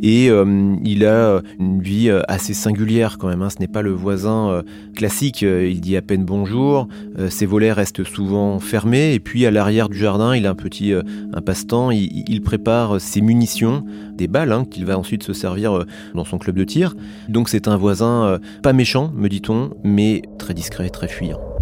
Et 0.00 0.28
euh, 0.30 0.76
il 0.84 1.06
a 1.06 1.40
une 1.58 1.80
vie 1.80 2.10
assez 2.28 2.54
singulière 2.54 3.16
quand 3.18 3.28
même. 3.28 3.42
Hein. 3.42 3.50
Ce 3.50 3.58
n'est 3.60 3.68
pas 3.68 3.82
le 3.82 3.92
voisin 3.92 4.62
classique. 4.94 5.42
Il 5.42 5.80
dit 5.80 5.96
à 5.96 6.02
peine 6.02 6.24
bonjour. 6.24 6.88
Ses 7.28 7.46
volets 7.46 7.72
restent 7.72 8.04
souvent 8.04 8.58
fermés. 8.58 9.14
Et 9.14 9.20
puis 9.20 9.46
à 9.46 9.50
l'arrière 9.50 9.88
du 9.88 9.98
jardin, 9.98 10.34
il 10.34 10.46
a 10.46 10.50
un 10.50 10.54
petit 10.54 10.92
un 10.92 11.40
passe-temps. 11.40 11.90
Il, 11.90 12.42
prépare 12.42 13.00
ses 13.00 13.20
munitions, 13.20 13.84
des 14.16 14.28
balles 14.28 14.52
hein, 14.52 14.66
qu'il 14.70 14.84
va 14.84 14.98
ensuite 14.98 15.22
se 15.22 15.32
servir 15.32 15.84
dans 16.14 16.24
son 16.24 16.38
club 16.38 16.56
de 16.56 16.64
tir. 16.64 16.94
Donc 17.28 17.48
c'est 17.48 17.68
un 17.68 17.76
voisin 17.76 18.38
pas 18.62 18.72
méchant, 18.72 19.12
me 19.14 19.28
dit-on, 19.28 19.70
mais 19.82 20.22
très 20.38 20.54
discret, 20.54 20.90
très 20.90 21.08
fuyant. 21.08 21.53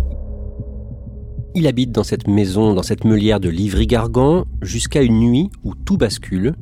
Il 1.55 1.67
habite 1.67 1.93
dans 1.93 2.03
cette 2.03 2.29
maison, 2.29 2.73
dans 2.73 2.83
cette 2.83 3.05
meulière 3.05 3.39
de 3.39 3.51
Livry-Gargan, 3.51 4.47
jusqu'à 4.63 5.03
une 5.03 5.21
nuit 5.21 5.51
où 5.65 5.75
tout 5.75 5.99
bascule, 5.99 6.55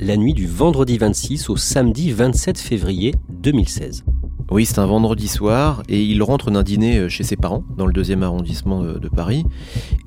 la 0.00 0.16
nuit 0.16 0.34
du 0.34 0.48
vendredi 0.48 0.98
26 0.98 1.48
au 1.48 1.56
samedi 1.56 2.10
27 2.10 2.58
février 2.58 3.14
2016. 3.30 4.04
Oui, 4.48 4.64
c'est 4.64 4.78
un 4.78 4.86
vendredi 4.86 5.26
soir 5.26 5.82
et 5.88 6.00
il 6.00 6.22
rentre 6.22 6.52
d'un 6.52 6.62
dîner 6.62 6.98
euh, 6.98 7.08
chez 7.08 7.24
ses 7.24 7.34
parents 7.34 7.64
dans 7.76 7.84
le 7.84 7.92
deuxième 7.92 8.22
arrondissement 8.22 8.84
de, 8.84 9.08
Paris. 9.08 9.44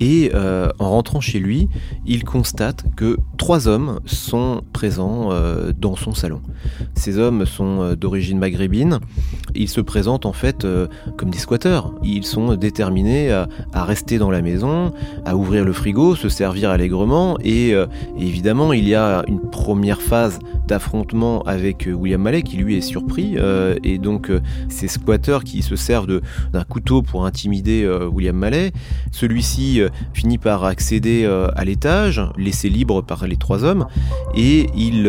Et 0.00 0.30
euh, 0.34 0.70
en 0.78 0.90
rentrant 0.90 1.20
chez 1.20 1.38
lui, 1.38 1.68
il 2.06 2.24
constate 2.24 2.84
que 2.96 3.18
trois 3.36 3.68
hommes 3.68 4.00
sont 4.06 4.62
présents 4.72 5.30
euh, 5.30 5.72
dans 5.76 5.94
son 5.94 6.14
salon. 6.14 6.40
Ces 6.94 7.18
hommes 7.18 7.44
sont 7.44 7.94
d'origine 7.94 8.38
maghrébine. 8.38 9.00
Ils 9.54 9.68
se 9.68 9.82
présentent 9.82 10.24
en 10.24 10.32
fait 10.32 10.66
comme 11.18 11.30
des 11.30 11.38
squatteurs. 11.38 11.92
Ils 12.02 12.24
sont 12.24 12.54
déterminés 12.54 13.30
à, 13.32 13.84
rester 13.84 14.18
dans 14.18 14.30
la 14.30 14.42
maison, 14.42 14.92
à 15.26 15.36
ouvrir 15.36 15.64
le 15.64 15.72
frigo, 15.72 16.14
se 16.14 16.28
servir 16.28 16.70
allègrement. 16.70 17.36
Et, 17.42 17.74
évidemment, 18.18 18.72
il 18.72 18.88
y 18.88 18.94
a 18.94 19.24
une 19.26 19.40
première 19.40 20.00
phase 20.00 20.38
d'affrontement 20.68 21.42
avec 21.42 21.88
William 21.92 22.22
Mallet 22.22 22.42
qui 22.42 22.56
lui 22.56 22.76
est 22.76 22.80
surpris 22.82 23.36
et 23.82 23.98
donc 23.98 24.29
ces 24.68 24.88
squatteurs 24.88 25.44
qui 25.44 25.62
se 25.62 25.76
servent 25.76 26.20
d'un 26.52 26.64
couteau 26.64 27.02
pour 27.02 27.26
intimider 27.26 27.84
euh, 27.84 28.06
William 28.06 28.36
Mallet. 28.36 28.72
Celui-ci 29.12 29.80
euh, 29.80 29.88
finit 30.12 30.38
par 30.38 30.64
accéder 30.64 31.24
euh, 31.24 31.48
à 31.54 31.64
l'étage, 31.64 32.22
laissé 32.36 32.68
libre 32.68 33.02
par 33.02 33.26
les 33.26 33.36
trois 33.36 33.64
hommes, 33.64 33.86
et 34.34 34.68
il 34.74 35.04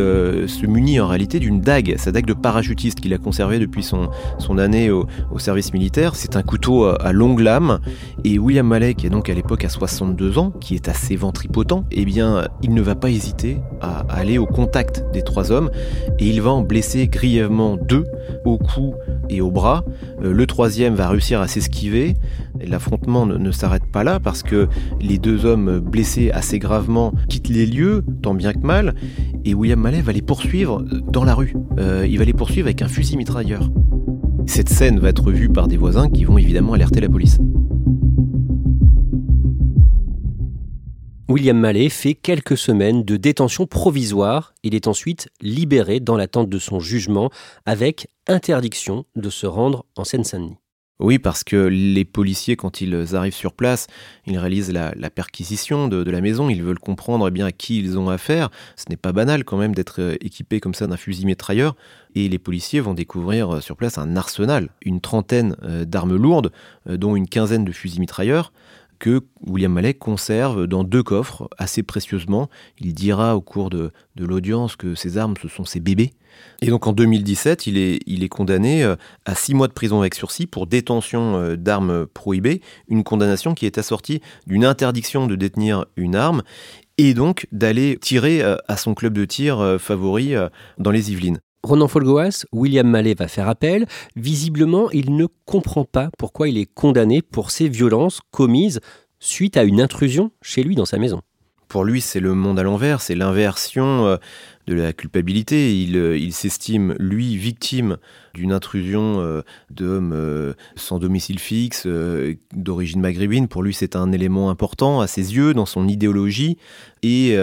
se 0.48 0.66
munit 0.66 1.00
en 1.00 1.08
réalité 1.08 1.40
d'une 1.40 1.62
dague, 1.62 1.96
sa 1.98 2.12
dague 2.12 2.26
de 2.26 2.34
parachutiste 2.34 3.00
qu'il 3.00 3.14
a 3.14 3.18
conservée 3.18 3.60
depuis 3.60 3.84
son, 3.84 4.10
année 4.58 4.92
au, 4.92 5.08
service 5.38 5.74
militaire. 5.74 6.16
C'est 6.16 6.36
un 6.36 6.44
couteau 6.44 6.86
à 6.86 7.12
longue 7.12 7.40
lame, 7.40 7.80
et 8.24 8.38
William 8.40 8.68
Mallet, 8.68 8.94
qui 8.94 9.08
est 9.08 9.10
donc 9.10 9.30
à 9.30 9.34
l'époque 9.34 9.64
à 9.66 9.70
62 9.70 10.38
ans, 10.38 10.52
qui 10.52 10.76
est 10.76 10.88
assez 10.88 11.16
ventripotent, 11.16 11.86
eh 11.92 12.06
bien, 12.06 12.48
il 12.62 12.74
ne 12.74 12.82
va 12.82 12.96
pas 12.96 13.10
hésiter 13.10 13.58
à 13.82 14.06
aller 14.10 14.38
au 14.38 14.46
contact 14.46 15.04
des 15.14 15.24
trois 15.24 15.52
hommes, 15.52 15.70
et 16.20 16.28
il 16.28 16.42
va 16.42 16.52
en 16.52 16.62
blesser 16.62 17.08
grièvement 17.08 17.78
deux 17.78 18.06
au 18.46 18.58
cou 18.58 18.96
et 19.30 19.42
au 19.42 19.52
bras. 19.52 19.84
Euh, 20.24 20.34
le 20.34 20.46
troisième 20.46 20.96
va 20.96 21.10
réussir 21.10 21.42
à 21.42 21.48
s'esquiver. 21.48 22.16
L'affrontement 22.60 23.26
ne, 23.26 23.52
s'arrête 23.52 23.86
pas 23.92 24.04
là 24.04 24.20
parce 24.20 24.44
que 24.44 24.68
les 25.02 25.18
deux 25.18 25.46
hommes 25.46 25.80
blessés 25.80 26.32
assez 26.32 26.60
gravement 26.60 27.14
quittent 27.30 27.50
les 27.50 27.66
lieux, 27.66 28.04
tant 28.22 28.34
bien 28.34 28.54
que 28.54 28.60
mal, 28.60 28.96
et 29.46 29.54
William 29.54 29.80
Mallet 29.80 30.02
va 30.02 30.12
les 30.12 30.22
poursuivre 30.22 30.84
dans 31.08 31.24
la 31.24 31.34
rue. 31.34 31.56
Euh, 31.80 32.06
il 32.08 32.18
va 32.18 32.26
les 32.26 32.34
poursuivre 32.34 32.68
avec 32.68 32.82
un 32.82 32.88
fusil 32.88 33.18
mitrailleur. 33.18 33.70
Cette 34.46 34.70
scène 34.70 35.00
va 35.00 35.10
être 35.10 35.32
vue 35.32 35.50
par 35.50 35.68
des 35.68 35.78
voisins 35.78 36.10
qui 36.10 36.26
vont 36.26 36.38
évidemment 36.38 36.74
alerter 36.74 37.00
la 37.00 37.10
police. 37.10 37.40
William 41.32 41.58
Mallet 41.58 41.88
fait 41.88 42.14
quelques 42.14 42.58
semaines 42.58 43.06
de 43.06 43.16
détention 43.16 43.66
provisoire. 43.66 44.54
Il 44.64 44.76
est 44.76 44.88
ensuite 44.88 45.30
libéré 45.40 46.02
dans 46.02 46.18
l'attente 46.18 46.50
de 46.50 46.60
son 46.60 46.82
jugement 46.82 47.30
avec 47.66 48.10
interdiction 48.28 49.06
de 49.16 49.30
se 49.30 49.48
rendre 49.48 49.86
en 49.96 50.04
Seine-Saint-Denis. 50.04 50.58
Oui, 51.00 51.20
parce 51.20 51.46
que 51.46 51.56
les 51.56 52.04
policiers, 52.04 52.58
quand 52.58 52.82
ils 52.82 53.16
arrivent 53.16 53.34
sur 53.34 53.54
place, 53.54 53.88
ils 54.28 54.38
réalisent 54.38 54.72
la, 54.72 54.92
perquisition 55.10 55.88
de, 55.88 56.12
la 56.12 56.20
maison, 56.22 56.50
ils 56.50 56.62
veulent 56.62 56.78
comprendre 56.78 57.28
eh 57.30 57.32
bien, 57.32 57.46
à 57.46 57.52
qui 57.54 57.80
ils 57.80 57.98
ont 57.98 58.10
affaire. 58.10 58.50
Ce 58.76 58.84
n'est 58.90 58.98
pas 58.98 59.14
banal 59.14 59.46
quand 59.46 59.58
même 59.58 59.74
d'être 59.74 60.02
euh, 60.02 60.16
équipé 60.20 60.60
comme 60.60 60.76
ça 60.76 60.86
d'un 60.86 60.98
fusil 60.98 61.26
mitrailleur. 61.26 61.76
Et 62.14 62.28
les 62.28 62.40
policiers 62.40 62.82
vont 62.82 62.94
découvrir 62.94 63.56
euh, 63.56 63.62
sur 63.62 63.78
place 63.78 63.98
un 63.98 64.18
arsenal, 64.18 64.70
une 64.82 65.00
trentaine 65.00 65.56
euh, 65.64 65.86
d'armes 65.86 66.16
lourdes, 66.16 66.52
dont 66.88 67.16
une 67.16 67.28
quinzaine 67.28 67.64
de 67.64 67.72
fusils 67.72 68.02
mitrailleurs 68.02 68.52
que 69.02 69.22
William 69.48 69.74
Malek 69.74 69.98
conserve 69.98 70.68
dans 70.68 70.84
deux 70.84 71.02
coffres 71.02 71.50
assez 71.58 71.82
précieusement. 71.82 72.50
Il 72.80 72.94
dira 72.94 73.36
au 73.36 73.42
cours 73.42 73.72
de, 73.72 73.92
l'audience 74.16 74.76
que 74.76 74.94
ces 74.94 75.18
armes, 75.18 75.34
ce 75.42 75.48
sont 75.48 75.66
ses 75.66 75.80
bébés. 75.80 76.12
Et 76.62 76.68
donc 76.68 76.86
en 76.86 76.94
2017, 76.94 77.66
il 77.66 77.78
est, 77.78 78.00
il 78.06 78.24
est 78.24 78.30
condamné 78.30 78.84
euh, 78.84 78.96
à 79.26 79.34
six 79.34 79.56
mois 79.56 79.68
de 79.68 79.74
prison 79.74 80.00
avec 80.00 80.14
sursis 80.14 80.46
pour 80.46 80.68
détention 80.68 81.36
euh, 81.36 81.56
d'armes 81.58 82.06
prohibées, 82.06 82.62
une 82.88 83.04
condamnation 83.04 83.56
qui 83.56 83.66
est 83.66 83.80
assortie 83.80 84.22
d'une 84.46 84.64
interdiction 84.64 85.26
de 85.26 85.36
détenir 85.36 85.86
une 85.98 86.16
arme 86.16 86.44
et 87.00 87.16
donc 87.16 87.48
d'aller 87.52 87.98
tirer 88.00 88.44
euh, 88.44 88.56
à 88.68 88.78
son 88.78 88.94
club 88.94 89.14
de 89.14 89.26
tir 89.26 89.78
favori 89.80 90.36
dans 90.78 90.92
les 90.92 91.12
Yvelines. 91.12 91.40
Ronan 91.64 91.88
Folgoas, 91.88 92.46
William 92.52 92.88
Mallet 92.88 93.14
va 93.14 93.28
faire 93.28 93.48
appel. 93.48 93.86
Visiblement, 94.16 94.90
il 94.92 95.16
ne 95.16 95.28
comprend 95.46 95.86
pas 95.86 96.10
pourquoi 96.18 96.50
il 96.50 96.58
est 96.58 96.66
condamné 96.66 97.22
pour 97.22 97.52
ces 97.52 97.70
violences 97.70 98.22
commises 98.32 98.80
suite 99.20 99.58
à 99.58 99.64
une 99.64 99.80
intrusion 99.80 100.32
chez 100.42 100.64
lui 100.64 100.76
dans 100.76 100.86
sa 100.86 100.98
maison. 100.98 101.22
Pour 101.68 101.86
lui, 101.86 102.02
c'est 102.02 102.20
le 102.20 102.34
monde 102.34 102.60
à 102.60 102.64
l'envers, 102.64 103.02
c'est 103.02 103.16
l'inversion 103.16 104.06
euh, 104.06 104.18
de 104.68 104.74
la 104.74 104.94
culpabilité. 104.94 105.82
Il, 105.82 105.98
euh, 105.98 106.18
il 106.18 106.34
s'estime, 106.34 106.96
lui, 107.00 107.38
victime 107.38 107.98
d'une 108.34 108.54
intrusion 108.54 109.20
euh, 109.20 109.42
d'hommes 109.70 110.14
euh, 110.14 110.54
sans 110.76 111.00
domicile 111.00 111.40
fixe, 111.40 111.88
d'origine 112.54 113.02
maghrébine. 113.02 113.48
Pour 113.48 113.64
lui, 113.64 113.74
c'est 113.74 113.96
un 113.96 114.12
élément 114.12 114.50
important 114.50 115.02
à 115.02 115.08
ses 115.08 115.36
yeux, 115.36 115.54
dans 115.54 115.66
son 115.66 115.88
idéologie. 115.88 116.58
Et 117.04 117.36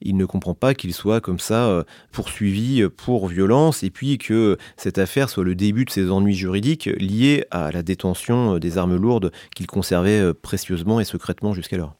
il 0.00 0.16
ne 0.16 0.24
comprend 0.24 0.54
pas 0.54 0.72
qu'il 0.72 0.94
soit 0.94 1.20
comme 1.20 1.38
ça 1.38 1.84
poursuivi 2.12 2.88
pour 2.88 3.28
violence 3.28 3.82
et 3.82 3.90
puis 3.90 4.16
que 4.16 4.56
cette 4.78 4.96
affaire 4.96 5.28
soit 5.28 5.44
le 5.44 5.54
début 5.54 5.84
de 5.84 5.90
ses 5.90 6.10
ennuis 6.10 6.34
juridiques 6.34 6.88
liés 6.98 7.44
à 7.50 7.70
la 7.72 7.82
détention 7.82 8.58
des 8.58 8.78
armes 8.78 8.96
lourdes 8.96 9.30
qu'il 9.54 9.66
conservait 9.66 10.32
précieusement 10.32 10.98
et 10.98 11.04
secrètement 11.04 11.52
jusqu'alors. 11.52 11.94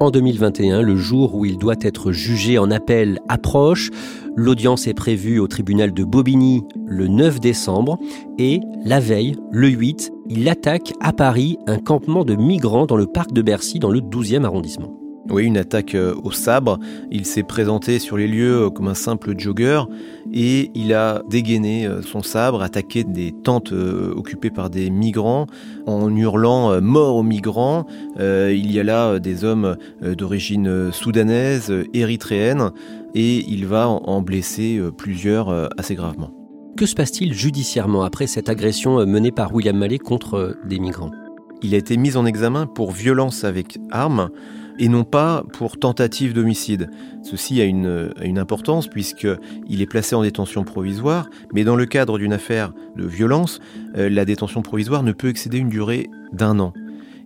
En 0.00 0.10
2021, 0.10 0.82
le 0.82 0.96
jour 0.96 1.34
où 1.34 1.44
il 1.44 1.58
doit 1.58 1.76
être 1.80 2.12
jugé 2.12 2.58
en 2.58 2.70
appel 2.70 3.20
approche. 3.28 3.90
L'audience 4.34 4.86
est 4.86 4.94
prévue 4.94 5.38
au 5.38 5.46
tribunal 5.46 5.92
de 5.92 6.04
Bobigny 6.04 6.62
le 6.86 7.06
9 7.06 7.40
décembre 7.40 7.98
et 8.38 8.60
la 8.84 9.00
veille, 9.00 9.36
le 9.50 9.68
8, 9.68 10.10
il 10.28 10.48
attaque 10.48 10.92
à 11.00 11.12
Paris 11.12 11.58
un 11.66 11.78
campement 11.78 12.24
de 12.24 12.34
migrants 12.34 12.86
dans 12.86 12.96
le 12.96 13.06
parc 13.06 13.32
de 13.32 13.42
Bercy 13.42 13.78
dans 13.78 13.90
le 13.90 14.00
12e 14.00 14.44
arrondissement. 14.44 15.01
Oui, 15.30 15.44
une 15.44 15.56
attaque 15.56 15.94
euh, 15.94 16.14
au 16.24 16.32
sabre. 16.32 16.78
Il 17.10 17.26
s'est 17.26 17.44
présenté 17.44 17.98
sur 17.98 18.16
les 18.16 18.26
lieux 18.26 18.64
euh, 18.64 18.70
comme 18.70 18.88
un 18.88 18.94
simple 18.94 19.38
jogger 19.38 19.82
et 20.32 20.70
il 20.74 20.92
a 20.92 21.22
dégainé 21.30 21.86
euh, 21.86 22.02
son 22.02 22.22
sabre, 22.22 22.60
attaqué 22.60 23.04
des 23.04 23.32
tentes 23.32 23.72
occupées 23.72 24.50
par 24.50 24.68
des 24.68 24.90
migrants 24.90 25.46
en 25.86 26.14
hurlant 26.14 26.80
mort 26.80 27.16
aux 27.16 27.22
migrants. 27.22 27.86
il 28.18 28.72
y 28.72 28.80
a 28.80 28.82
là 28.82 29.18
des 29.18 29.44
hommes 29.44 29.76
d'origine 30.00 30.92
soudanaise, 30.92 31.72
érythréenne 31.92 32.70
et 33.14 33.44
il 33.48 33.66
va 33.66 33.88
en 33.88 34.22
blesser 34.22 34.80
plusieurs 34.96 35.68
assez 35.78 35.94
gravement. 35.94 36.30
Que 36.76 36.86
se 36.86 36.94
passe-t-il 36.94 37.34
judiciairement 37.34 38.02
après 38.02 38.26
cette 38.26 38.48
agression 38.48 39.04
menée 39.06 39.32
par 39.32 39.54
William 39.54 39.76
Mallet 39.76 39.98
contre 39.98 40.56
des 40.64 40.78
migrants? 40.78 41.10
Il 41.62 41.74
a 41.74 41.78
été 41.78 41.96
mis 41.96 42.16
en 42.16 42.26
examen 42.26 42.66
pour 42.66 42.92
violence 42.92 43.44
avec 43.44 43.78
arme 43.90 44.30
et 44.78 44.88
non 44.88 45.04
pas 45.04 45.44
pour 45.52 45.78
tentative 45.78 46.32
d'homicide. 46.32 46.90
Ceci 47.22 47.60
a 47.60 47.64
une, 47.64 48.38
importance 48.38 48.88
puisqu'il 48.88 49.82
est 49.82 49.86
placé 49.86 50.14
en 50.14 50.22
détention 50.22 50.64
provisoire, 50.64 51.28
mais 51.52 51.64
dans 51.64 51.76
le 51.76 51.86
cadre 51.86 52.18
d'une 52.18 52.32
affaire 52.32 52.72
de 52.96 53.06
violence, 53.06 53.60
euh, 53.96 54.08
la 54.08 54.24
détention 54.24 54.62
provisoire 54.62 55.02
ne 55.02 55.12
peut 55.12 55.28
excéder 55.28 55.58
une 55.58 55.68
durée 55.68 56.08
d'un 56.32 56.58
an. 56.58 56.72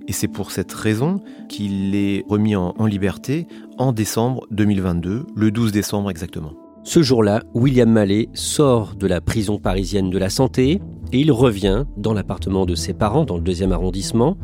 Et 0.09 0.13
c'est 0.13 0.29
pour 0.29 0.51
cette 0.51 0.73
raison 0.73 1.21
qu'il 1.49 1.95
est 1.95 2.25
remis 2.29 2.57
en, 2.57 2.75
en 2.79 2.87
liberté 2.87 3.47
en 3.79 3.93
décembre 3.93 4.47
2022, 4.51 5.27
le 5.35 5.51
12 5.51 5.73
décembre 5.73 6.11
exactement. 6.11 6.53
Ce 6.87 7.03
jour-là, 7.03 7.43
William 7.53 7.91
Mallet 7.91 8.29
sort 8.33 8.95
de 8.95 9.09
la 9.09 9.21
prison 9.21 9.59
parisienne 9.59 10.09
de 10.09 10.19
la 10.19 10.31
santé 10.31 10.81
et 11.13 11.21
il 11.21 11.33
revient 11.33 11.85
dans 11.97 12.13
l'appartement 12.13 12.65
de 12.65 12.77
ses 12.77 12.95
parents 12.95 13.25
dans 13.25 13.37
le 13.37 13.43
deuxième 13.43 13.73
arrondissement 13.73 14.37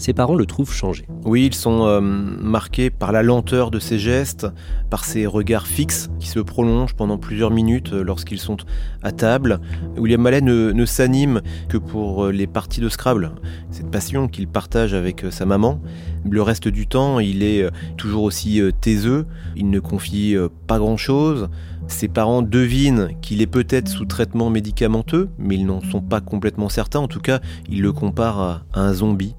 ses 0.00 0.12
parents 0.12 0.34
le 0.34 0.46
trouvent 0.46 0.72
changé. 0.72 1.06
Oui, 1.24 1.46
ils 1.46 1.54
sont 1.54 1.86
euh, 1.86 2.00
marqués 2.00 2.90
par 2.90 3.12
la 3.12 3.22
lenteur 3.22 3.70
de 3.70 3.78
ses 3.78 3.98
gestes, 3.98 4.46
par 4.88 5.04
ses 5.04 5.26
regards 5.26 5.66
fixes 5.66 6.10
qui 6.18 6.28
se 6.28 6.40
prolongent 6.40 6.94
pendant 6.94 7.18
plusieurs 7.18 7.50
minutes 7.50 7.92
euh, 7.92 8.02
lorsqu'ils 8.02 8.38
sont 8.38 8.56
à 9.02 9.12
table. 9.12 9.60
William 9.96 10.20
Mallet 10.20 10.40
ne, 10.40 10.84
s'anime 10.84 11.40
que 11.68 11.76
pour 11.76 12.24
euh, 12.24 12.32
les 12.32 12.46
parties 12.46 12.80
de 12.80 12.88
Scrabble, 12.88 13.32
cette 13.70 13.90
passion 13.90 14.28
qu'il 14.28 14.48
partage 14.48 14.94
avec 14.94 15.24
sa 15.30 15.46
maman. 15.46 15.80
Le 16.28 16.42
reste 16.42 16.68
du 16.68 16.86
temps, 16.86 17.18
il 17.18 17.42
est 17.42 17.66
toujours 17.96 18.24
aussi 18.24 18.60
taiseux, 18.82 19.26
il 19.56 19.70
ne 19.70 19.80
confie 19.80 20.36
pas 20.66 20.78
grand-chose. 20.78 21.48
Ses 21.90 22.08
parents 22.08 22.40
devinent 22.40 23.10
qu'il 23.20 23.42
est 23.42 23.46
peut-être 23.46 23.88
sous 23.88 24.04
traitement 24.04 24.48
médicamenteux, 24.48 25.28
mais 25.38 25.56
ils 25.56 25.66
n'en 25.66 25.82
sont 25.82 26.00
pas 26.00 26.20
complètement 26.20 26.68
certains. 26.68 27.00
En 27.00 27.08
tout 27.08 27.20
cas, 27.20 27.40
ils 27.68 27.82
le 27.82 27.92
comparent 27.92 28.40
à, 28.40 28.62
un 28.74 28.94
zombie. 28.94 29.34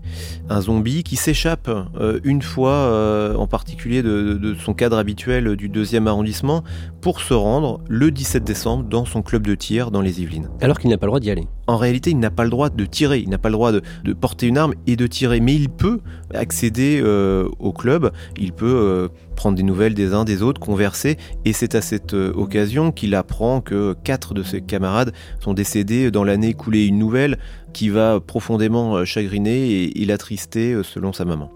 Un 0.50 0.62
zombie 0.62 1.04
qui 1.04 1.16
s'échappe 1.16 1.70
euh, 1.70 2.20
une 2.24 2.42
fois, 2.42 2.72
euh, 2.72 3.36
en 3.36 3.48
particulier 3.48 4.04
de, 4.04 4.56
son 4.64 4.74
cadre 4.74 4.98
habituel 4.98 5.56
du 5.56 5.70
deuxième 5.70 6.08
arrondissement, 6.08 6.64
pour 7.00 7.22
se 7.22 7.34
rendre 7.34 7.82
le 7.88 8.12
17 8.12 8.44
décembre 8.44 8.84
dans 8.84 9.06
son 9.06 9.22
club 9.22 9.48
de 9.48 9.56
tir 9.56 9.90
dans 9.90 10.02
les 10.02 10.22
Yvelines. 10.22 10.50
Alors 10.60 10.78
qu'il 10.78 10.90
n'a 10.90 10.98
pas 10.98 11.06
le 11.06 11.12
droit 11.12 11.20
d'y 11.20 11.32
aller. 11.32 11.48
En 11.72 11.78
réalité, 11.78 12.12
il 12.12 12.20
n'a 12.20 12.32
pas 12.32 12.44
le 12.44 12.50
droit 12.50 12.70
de 12.70 12.86
tirer, 12.86 13.20
il 13.20 13.30
n'a 13.30 13.38
pas 13.38 13.50
le 13.50 13.54
droit 13.54 13.72
de, 13.72 13.82
porter 14.14 14.48
une 14.48 14.58
arme 14.58 14.74
et 14.88 14.96
de 14.96 15.08
tirer, 15.08 15.40
mais 15.40 15.56
il 15.56 15.70
peut 15.70 16.00
accéder 16.34 17.02
euh, 17.04 17.48
au 17.60 17.72
club, 17.72 18.12
il 18.38 18.54
peut 18.54 19.10
prendre 19.36 19.56
des 19.58 19.64
nouvelles 19.64 19.94
des 19.94 20.14
uns 20.14 20.26
des 20.26 20.44
autres, 20.44 20.60
converser, 20.60 21.18
et 21.46 21.54
c'est 21.54 21.76
à 21.76 21.82
cette 21.82 22.14
occasion 22.14 22.92
qu'il 22.92 23.16
apprend 23.16 23.62
que 23.62 23.96
quatre 24.04 24.34
de 24.34 24.44
ses 24.44 24.62
camarades 24.62 25.14
sont 25.40 25.54
décédés 25.54 26.12
dans 26.12 26.24
l'année 26.24 26.50
écoulée. 26.50 26.86
Une 26.86 27.00
nouvelle 27.00 27.38
qui 27.74 27.90
va 27.90 28.20
profondément 28.20 28.96
euh, 28.96 29.06
chagriner 29.06 29.84
et, 29.84 30.06
l'attrister 30.06 30.74
euh, 30.74 30.84
selon 30.84 31.14
sa 31.14 31.26
maman. 31.26 31.50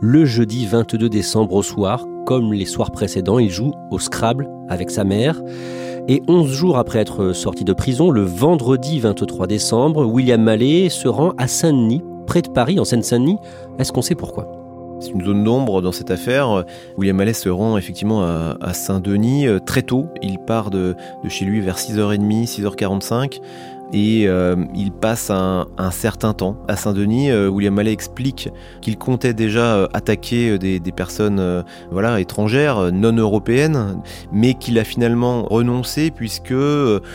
Le 0.00 0.24
jeudi 0.24 0.66
22 0.66 1.08
décembre 1.08 1.54
au 1.54 1.62
soir, 1.62 2.06
comme 2.26 2.52
les 2.52 2.66
soirs 2.66 2.90
précédents, 2.90 3.38
il 3.38 3.50
joue 3.50 3.72
au 3.90 3.98
Scrabble 3.98 4.48
avec 4.68 4.90
sa 4.90 5.04
mère. 5.04 5.40
Et 6.06 6.22
11 6.28 6.52
jours 6.52 6.76
après 6.76 6.98
être 6.98 7.32
sorti 7.32 7.64
de 7.64 7.72
prison, 7.72 8.10
le 8.10 8.20
vendredi 8.20 9.00
23 9.00 9.46
décembre, 9.46 10.04
William 10.04 10.42
Mallet 10.42 10.90
se 10.90 11.08
rend 11.08 11.32
à 11.38 11.48
Saint-Denis, 11.48 12.02
près 12.26 12.42
de 12.42 12.50
Paris, 12.50 12.78
en 12.78 12.84
Seine-Saint-Denis. 12.84 13.38
Est-ce 13.78 13.90
qu'on 13.90 14.02
sait 14.02 14.14
pourquoi? 14.14 14.46
C'est 15.00 15.12
une 15.12 15.24
zone 15.24 15.44
d'ombre 15.44 15.80
dans 15.80 15.92
cette 15.92 16.10
affaire. 16.10 16.64
William 16.98 17.16
Mallet 17.16 17.32
se 17.32 17.48
rend 17.48 17.78
effectivement 17.78 18.22
à, 18.22 18.74
Saint-Denis 18.74 19.46
euh, 19.46 19.60
très 19.60 19.80
tôt. 19.80 20.08
Il 20.22 20.38
part 20.38 20.68
de, 20.68 20.94
de, 21.24 21.28
chez 21.30 21.46
lui 21.46 21.62
vers 21.62 21.78
6h30, 21.78 22.48
6h45 22.48 23.40
et 23.94 24.26
euh, 24.26 24.56
il 24.74 24.90
passe 24.90 25.30
un, 25.30 25.66
certain 25.92 26.32
temps 26.32 26.56
à 26.66 26.74
Saint-Denis. 26.74 27.30
Euh, 27.30 27.48
William 27.48 27.74
Mallet 27.74 27.92
explique 27.92 28.48
qu'il 28.80 28.98
comptait 28.98 29.34
déjà 29.34 29.76
euh, 29.76 29.88
attaquer 29.94 30.58
des, 30.58 30.80
personnes 30.94 31.64
voilà, 31.90 32.20
étrangères, 32.20 32.92
non 32.92 33.12
européennes, 33.12 34.00
mais 34.32 34.54
qu'il 34.54 34.78
a 34.78 34.84
finalement 34.84 35.44
renoncé 35.44 36.10
puisque 36.10 36.54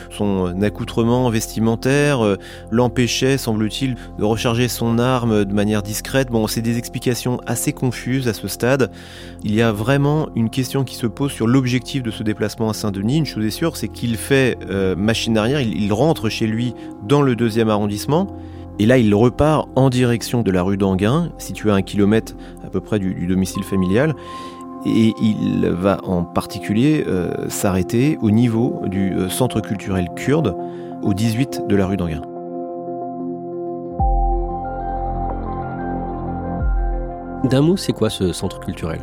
son 0.09 0.61
accoutrement 0.61 1.29
vestimentaire 1.29 2.37
l'empêchait, 2.71 3.37
semble-t-il, 3.37 3.95
de 4.17 4.23
recharger 4.23 4.67
son 4.67 4.99
arme 4.99 5.45
de 5.45 5.53
manière 5.53 5.81
discrète. 5.81 6.29
Bon, 6.29 6.47
c'est 6.47 6.61
des 6.61 6.77
explications 6.77 7.39
assez 7.45 7.73
confuses 7.73 8.27
à 8.27 8.33
ce 8.33 8.47
stade. 8.47 8.91
Il 9.43 9.53
y 9.53 9.61
a 9.61 9.71
vraiment 9.71 10.29
une 10.35 10.49
question 10.49 10.83
qui 10.83 10.95
se 10.95 11.07
pose 11.07 11.31
sur 11.31 11.47
l'objectif 11.47 12.03
de 12.03 12.11
ce 12.11 12.23
déplacement 12.23 12.69
à 12.69 12.73
Saint-Denis. 12.73 13.17
Une 13.17 13.25
chose 13.25 13.45
est 13.45 13.49
sûre, 13.49 13.75
c'est 13.75 13.87
qu'il 13.87 14.15
fait 14.17 14.57
machine 14.97 15.37
arrière, 15.37 15.61
il 15.61 15.91
rentre 15.91 16.29
chez 16.29 16.47
lui 16.47 16.68
dans 17.03 17.21
le 17.21 17.35
deuxième 17.35 17.69
arrondissement. 17.69 18.27
Et 18.79 18.85
là, 18.85 18.97
il 18.97 19.13
repart 19.13 19.67
en 19.75 19.89
direction 19.89 20.41
de 20.41 20.51
la 20.51 20.63
rue 20.63 20.77
d'Anguin, 20.77 21.31
située 21.37 21.69
à 21.69 21.75
un 21.75 21.81
kilomètre 21.81 22.33
à 22.65 22.69
peu 22.69 22.79
près 22.79 22.97
du, 22.97 23.27
domicile 23.27 23.63
familial. 23.63 24.15
Et 24.85 25.13
il 25.21 25.67
va 25.67 25.99
en 26.05 26.23
particulier 26.23 27.03
euh, 27.05 27.49
s'arrêter 27.49 28.17
au 28.21 28.31
niveau 28.31 28.81
du 28.85 29.13
euh, 29.13 29.27
centre 29.27 29.59
culturel 29.59 30.07
kurde, 30.15 30.55
au 31.01 31.13
18 31.13 31.63
de 31.67 31.75
la 31.75 31.85
rue 31.85 31.97
d'Anguin. 31.97 32.21
D'un 37.43 37.61
mot, 37.61 37.75
c'est 37.75 37.93
quoi 37.93 38.09
ce 38.09 38.31
centre 38.31 38.59
culturel? 38.61 39.01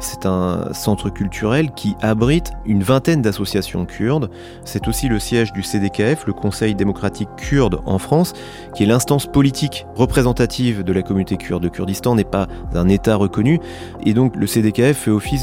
C'est 0.00 0.26
un 0.26 0.72
centre 0.72 1.10
culturel 1.10 1.72
qui 1.72 1.96
abrite 2.00 2.52
une 2.64 2.82
vingtaine 2.82 3.22
d'associations 3.22 3.84
kurdes. 3.84 4.30
C'est 4.64 4.88
aussi 4.88 5.08
le 5.08 5.18
siège 5.18 5.52
du 5.52 5.62
CDKF, 5.62 6.26
le 6.26 6.32
Conseil 6.32 6.74
démocratique 6.74 7.28
kurde 7.36 7.80
en 7.84 7.98
France, 7.98 8.32
qui 8.74 8.84
est 8.84 8.86
l'instance 8.86 9.26
politique 9.26 9.86
représentative 9.94 10.84
de 10.84 10.92
la 10.92 11.02
communauté 11.02 11.36
kurde. 11.36 11.62
de 11.62 11.68
Kurdistan 11.68 12.14
n'est 12.14 12.24
pas 12.24 12.46
un 12.74 12.88
État 12.88 13.16
reconnu, 13.16 13.60
et 14.04 14.14
donc 14.14 14.36
le 14.36 14.46
CDKF 14.46 14.96
fait 14.96 15.10
office 15.10 15.42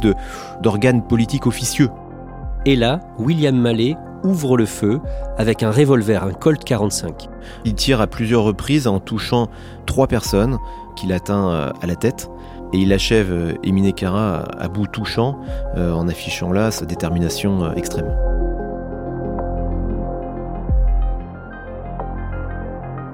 d'organe 0.62 1.06
politique 1.06 1.48
officieux. 1.48 1.90
Et 2.66 2.76
là, 2.76 3.00
William 3.20 3.56
Mallet 3.56 3.96
ouvre 4.24 4.58
le 4.58 4.66
feu 4.66 5.00
avec 5.38 5.62
un 5.62 5.72
revolver, 5.72 6.24
un 6.24 6.34
Colt 6.34 6.64
45. 6.64 7.30
Il 7.64 7.76
tire 7.76 8.02
à 8.02 8.08
plusieurs 8.08 8.44
reprises 8.44 8.88
en 8.88 9.00
touchant 9.00 9.50
trois 9.86 10.08
personnes 10.08 10.58
qu'il 10.96 11.14
atteint 11.14 11.50
euh, 11.50 11.72
à 11.82 11.86
la 11.86 11.96
tête. 11.96 12.30
Et 12.76 12.80
il 12.80 12.92
achève 12.92 13.32
euh, 13.32 13.54
Emine 13.64 13.94
Kara 13.94 14.40
à 14.60 14.68
bout 14.68 14.86
touchant 14.86 15.40
euh, 15.78 15.94
en 15.94 16.10
affichant 16.10 16.52
là 16.52 16.72
sa 16.72 16.86
détermination 16.86 17.64
euh, 17.64 17.72
extrême. 17.76 18.14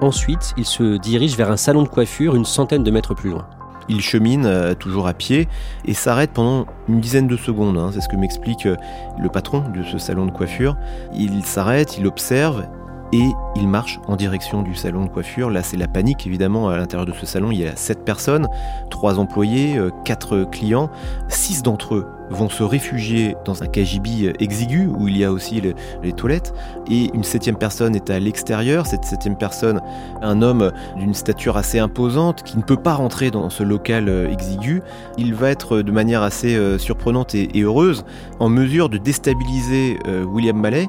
Ensuite, 0.02 0.56
il 0.58 0.66
se 0.66 0.98
dirige 0.98 1.38
vers 1.38 1.52
un 1.52 1.58
salon 1.58 1.84
de 1.84 1.90
coiffure 1.90 2.34
une 2.34 2.44
centaine 2.44 2.84
de 2.84 2.90
mètres 2.90 3.14
plus 3.14 3.30
loin. 3.30 3.46
Il 3.88 4.02
chemine 4.02 4.76
toujours 4.80 5.08
à 5.08 5.14
pied 5.14 5.48
et 5.86 5.94
s'arrête 5.94 6.32
pendant 6.32 6.66
une 6.88 7.00
dizaine 7.00 7.28
de 7.28 7.38
secondes. 7.38 7.78
Hein. 7.78 7.92
C'est 7.94 8.02
ce 8.02 8.10
que 8.10 8.16
m'explique 8.16 8.64
le 8.64 9.30
patron 9.30 9.64
de 9.70 9.84
ce 9.84 10.00
salon 10.00 10.26
de 10.26 10.32
coiffure. 10.32 10.76
Il 11.14 11.46
s'arrête, 11.46 12.00
il 12.00 12.08
observe 12.08 12.66
et 13.14 13.36
il 13.56 13.68
marche 13.68 14.00
en 14.08 14.16
direction 14.16 14.62
du 14.62 14.74
salon 14.74 15.06
de 15.06 15.10
coiffure. 15.10 15.50
Là, 15.50 15.64
c'est 15.64 15.78
la 15.78 15.88
panique, 15.88 16.26
évidemment. 16.26 16.70
À 16.70 16.78
l'intérieur 16.78 17.06
de 17.06 17.12
ce 17.12 17.26
salon, 17.26 17.52
il 17.52 17.60
y 17.60 17.68
a 17.68 17.76
sept 17.76 18.06
personnes, 18.06 18.48
trois 18.90 19.20
employés, 19.20 19.78
euh, 19.78 19.90
quatre 20.06 20.46
clients. 20.50 20.90
Six 21.28 21.62
d'entre 21.62 21.96
eux 21.96 22.08
vont 22.30 22.48
se 22.48 22.64
réfugier 22.64 23.36
dans 23.44 23.62
un 23.64 23.68
KGB 23.68 24.34
exigu 24.40 24.88
où 24.88 25.10
il 25.10 25.18
y 25.18 25.26
a 25.26 25.32
aussi 25.34 25.62
les 26.02 26.14
toilettes. 26.14 26.54
Et 26.90 27.10
une 27.14 27.26
septième 27.26 27.58
personne 27.58 27.94
est 27.94 28.10
à 28.10 28.20
l'extérieur. 28.20 28.86
Cette 28.86 29.04
septième 29.04 29.36
personne, 29.36 29.82
un 30.22 30.42
homme 30.42 30.72
d'une 30.96 31.14
stature 31.14 31.58
assez 31.58 31.80
imposante 31.80 32.44
qui 32.44 32.58
ne 32.58 32.64
peut 32.64 32.78
pas 32.78 32.94
rentrer 32.94 33.32
dans 33.32 33.50
ce 33.50 33.64
local 33.64 34.08
euh, 34.08 34.32
exigu. 34.32 34.82
Il 35.18 35.34
va 35.34 35.50
être 35.50 35.82
de 35.82 35.92
manière 35.92 36.22
assez 36.22 36.56
euh, 36.56 36.78
surprenante 36.78 37.36
et 37.36 37.50
heureuse 37.60 38.06
en 38.40 38.48
mesure 38.48 38.88
de 38.88 38.98
déstabiliser 38.98 40.00
William 40.26 40.58
Mallet 40.58 40.88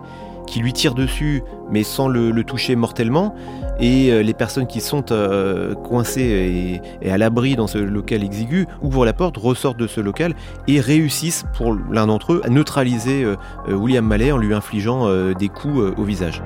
qui 0.53 0.61
lui 0.61 0.75
tire 0.75 0.95
dessus 0.95 1.43
mais 1.71 1.83
sans 1.83 2.09
le, 2.09 2.45
toucher 2.45 2.77
mortellement. 2.77 3.35
Et 3.81 4.13
euh, 4.13 4.23
les 4.23 4.35
personnes 4.35 4.67
qui 4.67 4.81
sont 4.81 5.11
euh, 5.11 5.75
coincées 5.75 6.81
et, 7.01 7.11
à 7.11 7.17
l'abri 7.17 7.57
dans 7.57 7.67
ce 7.67 7.79
local 7.79 8.23
exigu 8.23 8.67
ouvrent 8.83 9.07
la 9.07 9.15
porte, 9.15 9.39
ressortent 9.39 9.79
de 9.79 9.87
ce 9.87 10.01
local 10.01 10.35
et 10.69 10.79
réussissent 10.79 11.45
pour 11.57 11.73
l'un 11.73 12.07
d'entre 12.07 12.35
eux 12.35 12.41
à 12.45 12.51
neutraliser 12.51 13.25
euh, 13.25 13.37
William 13.69 14.05
Mallet 14.05 14.31
en 14.31 14.37
lui 14.37 14.53
infligeant 14.53 15.09
des 15.35 15.49
coups 15.49 15.95
au 15.97 16.05
visage. 16.05 16.43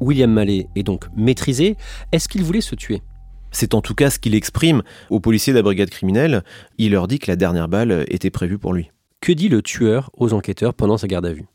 William 0.00 0.30
Mallet 0.30 0.68
est 0.76 0.84
donc 0.84 1.06
maîtrisé. 1.16 1.76
Est-ce 2.12 2.28
qu'il 2.28 2.44
voulait 2.44 2.60
se 2.60 2.76
tuer? 2.76 3.02
C'est 3.50 3.74
en 3.74 3.80
tout 3.80 3.94
cas 3.94 4.10
ce 4.10 4.18
qu'il 4.18 4.34
exprime 4.34 4.82
aux 5.10 5.20
policiers 5.20 5.52
de 5.52 5.58
la 5.58 5.62
brigade 5.62 5.90
criminelle. 5.90 6.42
Il 6.78 6.92
leur 6.92 7.08
dit 7.08 7.18
que 7.18 7.30
la 7.30 7.36
dernière 7.36 7.68
balle 7.68 8.04
était 8.08 8.30
prévue 8.30 8.58
pour 8.58 8.72
lui. 8.72 8.90
Que 9.20 9.32
dit 9.32 9.48
le 9.48 9.62
tueur 9.62 10.10
aux 10.16 10.32
enquêteurs 10.32 10.74
pendant 10.74 10.96
sa 10.96 11.06
garde 11.06 11.26
à 11.26 11.32
vue? 11.32 11.46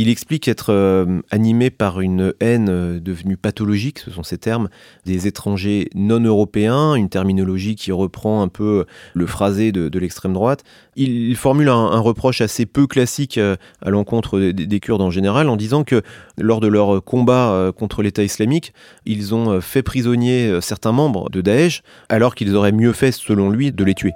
Il 0.00 0.08
explique 0.08 0.48
être 0.48 0.72
euh, 0.72 1.20
animé 1.30 1.68
par 1.68 2.00
une 2.00 2.32
haine 2.40 2.68
euh, 2.70 2.98
devenue 2.98 3.36
pathologique, 3.36 3.98
ce 3.98 4.10
sont 4.10 4.22
ces 4.22 4.38
termes, 4.38 4.70
des 5.04 5.26
étrangers 5.26 5.90
non 5.94 6.20
européens, 6.20 6.94
une 6.94 7.10
terminologie 7.10 7.74
qui 7.74 7.92
reprend 7.92 8.40
un 8.40 8.48
peu 8.48 8.86
le 9.12 9.26
phrasé 9.26 9.72
de, 9.72 9.98
l'extrême 9.98 10.32
droite. 10.32 10.64
Il, 10.96 11.36
formule 11.36 11.68
un, 11.68 11.98
reproche 11.98 12.40
assez 12.40 12.64
peu 12.64 12.86
classique 12.86 13.36
euh, 13.36 13.56
à 13.82 13.90
l'encontre 13.90 14.40
des, 14.40 14.54
des, 14.54 14.80
Kurdes 14.80 15.02
en 15.02 15.10
général 15.10 15.50
en 15.50 15.56
disant 15.56 15.84
que 15.84 16.00
lors 16.38 16.60
de 16.60 16.68
leur 16.68 17.04
combat 17.04 17.70
contre 17.76 18.02
l'État 18.02 18.22
islamique, 18.22 18.72
ils 19.04 19.34
ont 19.34 19.60
fait 19.60 19.82
prisonnier 19.82 20.60
certains 20.62 20.92
membres 20.92 21.28
de 21.28 21.42
Daesh 21.42 21.82
alors 22.08 22.34
qu'ils 22.34 22.56
auraient 22.56 22.72
mieux 22.72 22.94
fait, 22.94 23.12
selon 23.12 23.50
lui, 23.50 23.70
de 23.70 23.84
les 23.84 23.94
tuer. 23.94 24.12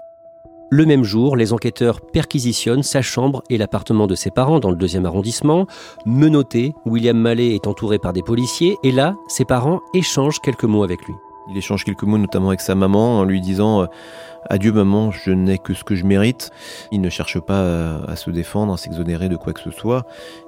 Le 0.70 0.86
même 0.86 1.04
jour, 1.04 1.36
les 1.36 1.52
enquêteurs 1.52 2.00
perquisitionnent 2.00 2.82
sa 2.82 3.02
chambre 3.02 3.42
et 3.50 3.58
l'appartement 3.58 4.06
de 4.06 4.14
ses 4.14 4.30
parents 4.30 4.60
dans 4.60 4.70
le 4.70 4.76
deuxième 4.76 5.06
arrondissement. 5.06 5.66
Menotté, 6.06 6.74
William 6.86 7.16
Mallet 7.16 7.54
est 7.54 7.66
entouré 7.66 7.98
par 7.98 8.12
des 8.12 8.22
policiers 8.22 8.76
et 8.82 8.90
là, 8.90 9.14
ses 9.28 9.44
parents 9.44 9.80
échangent 9.94 10.40
quelques 10.40 10.64
mots 10.64 10.82
avec 10.82 11.04
lui. 11.06 11.14
Il 11.50 11.58
échange 11.58 11.84
quelques 11.84 12.04
mots 12.04 12.18
notamment 12.18 12.48
avec 12.48 12.60
sa 12.60 12.74
maman 12.74 13.18
en 13.18 13.24
lui 13.24 13.40
disant 13.40 13.82
euh, 13.82 13.86
Adieu 14.48 14.72
maman, 14.72 15.10
je 15.10 15.30
n'ai 15.30 15.58
que 15.58 15.74
ce 15.74 15.84
que 15.84 15.94
je 15.94 16.04
mérite. 16.04 16.50
Il 16.92 17.00
ne 17.00 17.08
cherche 17.08 17.40
pas 17.40 17.98
à, 18.06 18.16
se 18.16 18.30
défendre, 18.30 18.72
à 18.72 18.76
s'exonérer 18.76 19.28
de 19.28 19.36
quoi 19.36 19.52
que 19.52 19.60
ce 19.60 19.70
soit. 19.70 20.06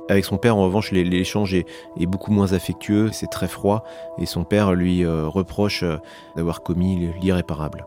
Avec 0.08 0.24
son 0.24 0.36
père, 0.36 0.56
en 0.56 0.64
revanche, 0.64 0.92
l'échange 0.92 1.54
est, 1.54 1.66
beaucoup 2.06 2.30
moins 2.30 2.52
affectueux, 2.52 3.10
c'est 3.12 3.30
très 3.30 3.48
froid, 3.48 3.84
et 4.18 4.26
son 4.26 4.44
père 4.44 4.74
lui 4.74 5.04
euh, 5.04 5.26
reproche 5.26 5.82
euh, 5.82 5.96
d'avoir 6.36 6.62
commis 6.62 7.10
l'irréparable. 7.20 7.86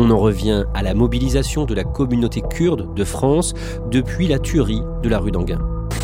On 0.00 0.12
en 0.12 0.18
revient 0.18 0.64
à 0.74 0.84
la 0.84 0.94
mobilisation 0.94 1.64
de 1.64 1.74
la 1.74 1.82
communauté 1.82 2.40
kurde 2.40 2.94
de 2.94 3.02
France 3.02 3.52
depuis 3.90 4.28
la 4.28 4.38
tuerie 4.38 4.84
de 5.02 5.08
la 5.08 5.18
rue 5.18 5.32
d'Anguin. 5.32 5.58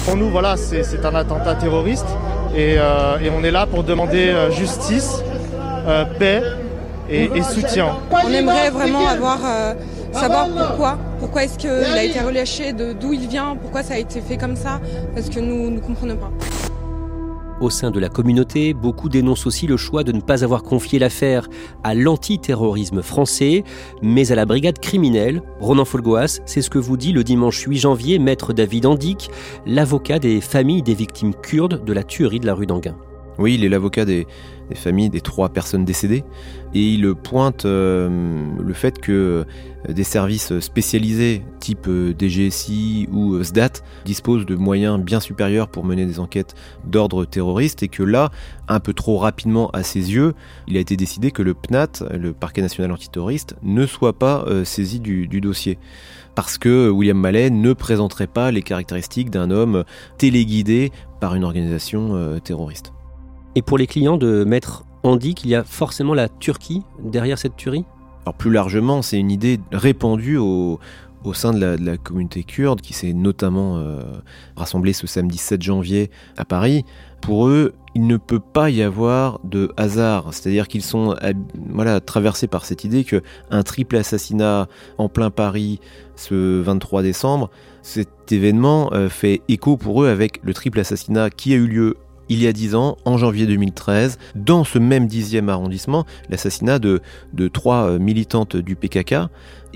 Pour 0.04 0.16
nous, 0.16 0.30
voilà, 0.30 0.56
c'est 0.56 1.04
un 1.04 1.14
attentat 1.14 1.54
terroriste 1.54 2.08
euh, 2.56 3.18
et, 3.20 3.30
on 3.30 3.44
est 3.44 3.52
là 3.52 3.66
pour 3.66 3.84
demander 3.84 4.30
euh, 4.30 4.50
justice, 4.50 5.22
euh, 5.86 6.04
paix 6.18 6.42
et, 7.08 7.40
soutien. 7.42 7.90
On 8.10 8.32
aimerait 8.32 8.70
vraiment 8.70 9.06
avoir 9.06 9.38
savoir 10.10 10.48
pourquoi, 10.48 10.98
pourquoi 11.20 11.44
est-ce 11.44 11.56
qu'il 11.56 11.70
a 11.70 12.02
été 12.02 12.18
relâché, 12.18 12.72
d'où 12.72 13.12
il 13.12 13.28
vient, 13.28 13.56
pourquoi 13.62 13.84
ça 13.84 13.94
a 13.94 13.98
été 13.98 14.20
fait 14.20 14.36
comme 14.36 14.56
ça, 14.56 14.80
parce 15.14 15.28
que 15.28 15.38
nous 15.38 15.70
ne 15.70 15.78
comprenons 15.78 16.16
pas. 16.16 16.32
Au 17.60 17.70
sein 17.70 17.90
de 17.90 18.00
la 18.00 18.08
communauté, 18.08 18.74
beaucoup 18.74 19.08
dénoncent 19.08 19.46
aussi 19.46 19.66
le 19.66 19.76
choix 19.76 20.02
de 20.02 20.12
ne 20.12 20.20
pas 20.20 20.42
avoir 20.42 20.62
confié 20.62 20.98
l'affaire 20.98 21.48
à 21.84 21.94
l'antiterrorisme 21.94 23.00
français, 23.00 23.62
mais 24.02 24.32
à 24.32 24.34
la 24.34 24.44
brigade 24.44 24.78
criminelle. 24.80 25.42
Ronan 25.60 25.84
Folgoas, 25.84 26.40
c'est 26.46 26.62
ce 26.62 26.70
que 26.70 26.78
vous 26.78 26.96
dit 26.96 27.12
le 27.12 27.22
dimanche 27.22 27.64
8 27.66 27.78
janvier 27.78 28.18
maître 28.18 28.52
David 28.52 28.86
Andic, 28.86 29.30
l'avocat 29.66 30.18
des 30.18 30.40
familles 30.40 30.82
des 30.82 30.94
victimes 30.94 31.34
kurdes 31.34 31.84
de 31.84 31.92
la 31.92 32.02
tuerie 32.02 32.40
de 32.40 32.46
la 32.46 32.54
rue 32.54 32.66
d'Anguin. 32.66 32.96
Oui, 33.38 33.54
il 33.54 33.64
est 33.64 33.68
l'avocat 33.68 34.04
des, 34.04 34.26
familles 34.74 35.10
des 35.10 35.20
trois 35.20 35.50
personnes 35.50 35.84
décédées 35.84 36.24
et 36.72 36.94
il 36.94 37.14
pointe 37.14 37.64
euh, 37.64 38.08
le 38.58 38.72
fait 38.72 38.98
que 38.98 39.44
euh, 39.88 39.92
des 39.92 40.04
services 40.04 40.58
spécialisés 40.60 41.42
type 41.60 41.86
euh, 41.86 42.14
DGSI 42.18 43.08
ou 43.12 43.42
SDAT 43.42 43.82
disposent 44.04 44.46
de 44.46 44.54
moyens 44.54 44.98
bien 44.98 45.20
supérieurs 45.20 45.68
pour 45.68 45.84
mener 45.84 46.06
des 46.06 46.18
enquêtes 46.18 46.54
d'ordre 46.86 47.24
terroriste 47.24 47.82
et 47.82 47.88
que 47.88 48.02
là, 48.02 48.30
un 48.68 48.80
peu 48.80 48.94
trop 48.94 49.18
rapidement 49.18 49.68
à 49.70 49.82
ses 49.82 50.14
yeux, 50.14 50.34
il 50.66 50.76
a 50.76 50.80
été 50.80 50.96
décidé 50.96 51.30
que 51.30 51.42
le 51.42 51.54
PNAT, 51.54 52.04
le 52.18 52.32
parquet 52.32 52.62
national 52.62 52.92
antiterroriste, 52.92 53.56
ne 53.62 53.84
soit 53.86 54.18
pas 54.18 54.46
saisi 54.64 55.00
du, 55.00 55.28
du 55.28 55.40
dossier 55.40 55.78
parce 56.34 56.58
que 56.58 56.88
William 56.88 57.18
Mallet 57.18 57.50
ne 57.50 57.72
présenterait 57.74 58.26
pas 58.26 58.50
les 58.50 58.62
caractéristiques 58.62 59.30
d'un 59.30 59.50
homme 59.50 59.84
téléguidé 60.18 60.90
par 61.20 61.34
une 61.34 61.44
organisation 61.44 62.40
terroriste. 62.40 62.93
Et 63.56 63.62
pour 63.62 63.78
les 63.78 63.86
clients 63.86 64.16
de 64.16 64.42
Maître 64.44 64.84
Andy, 65.04 65.34
qu'il 65.34 65.50
y 65.50 65.54
a 65.54 65.62
forcément 65.62 66.14
la 66.14 66.28
Turquie 66.28 66.82
derrière 66.98 67.38
cette 67.38 67.56
tuerie? 67.56 67.84
Alors 68.26 68.34
plus 68.34 68.50
largement, 68.50 69.00
c'est 69.00 69.18
une 69.18 69.30
idée 69.30 69.60
répandue 69.70 70.38
au, 70.38 70.80
sein 71.34 71.52
de 71.52 71.76
la, 71.80 71.96
communauté 71.96 72.42
kurde 72.42 72.80
qui 72.80 72.94
s'est 72.94 73.12
notamment 73.12 73.78
euh, 73.78 74.02
rassemblée 74.56 74.92
ce 74.92 75.06
samedi 75.06 75.38
7 75.38 75.62
janvier 75.62 76.10
à 76.36 76.44
Paris. 76.44 76.84
Pour 77.20 77.46
eux, 77.46 77.74
il 77.94 78.06
ne 78.06 78.16
peut 78.16 78.40
pas 78.40 78.70
y 78.70 78.82
avoir 78.82 79.38
de 79.44 79.72
hasard, 79.76 80.34
c'est-à-dire 80.34 80.66
qu'ils 80.66 80.82
sont 80.82 81.14
voilà, 81.70 82.00
traversés 82.00 82.48
par 82.48 82.64
cette 82.64 82.82
idée 82.84 83.04
que 83.04 83.22
un 83.50 83.62
triple 83.62 83.96
assassinat 83.96 84.68
en 84.98 85.08
plein 85.08 85.30
Paris 85.30 85.80
ce 86.16 86.60
23 86.60 87.02
décembre, 87.02 87.50
cet 87.82 88.32
événement 88.32 88.92
euh, 88.92 89.08
fait 89.08 89.42
écho 89.48 89.76
pour 89.76 90.02
eux 90.02 90.08
avec 90.08 90.40
le 90.42 90.52
triple 90.54 90.80
assassinat 90.80 91.30
qui 91.30 91.52
a 91.52 91.56
eu 91.56 91.66
lieu 91.66 91.96
il 92.28 92.42
y 92.42 92.46
a 92.46 92.52
dix 92.52 92.74
ans, 92.74 92.96
en 93.04 93.18
janvier 93.18 93.46
2013, 93.46 94.18
dans 94.34 94.64
ce 94.64 94.78
même 94.78 95.06
dixième 95.06 95.48
arrondissement, 95.48 96.04
l'assassinat 96.30 96.78
de, 96.78 97.00
trois 97.52 97.90
euh, 97.90 97.98
militantes 97.98 98.56
du 98.56 98.76
PKK. 98.76 99.14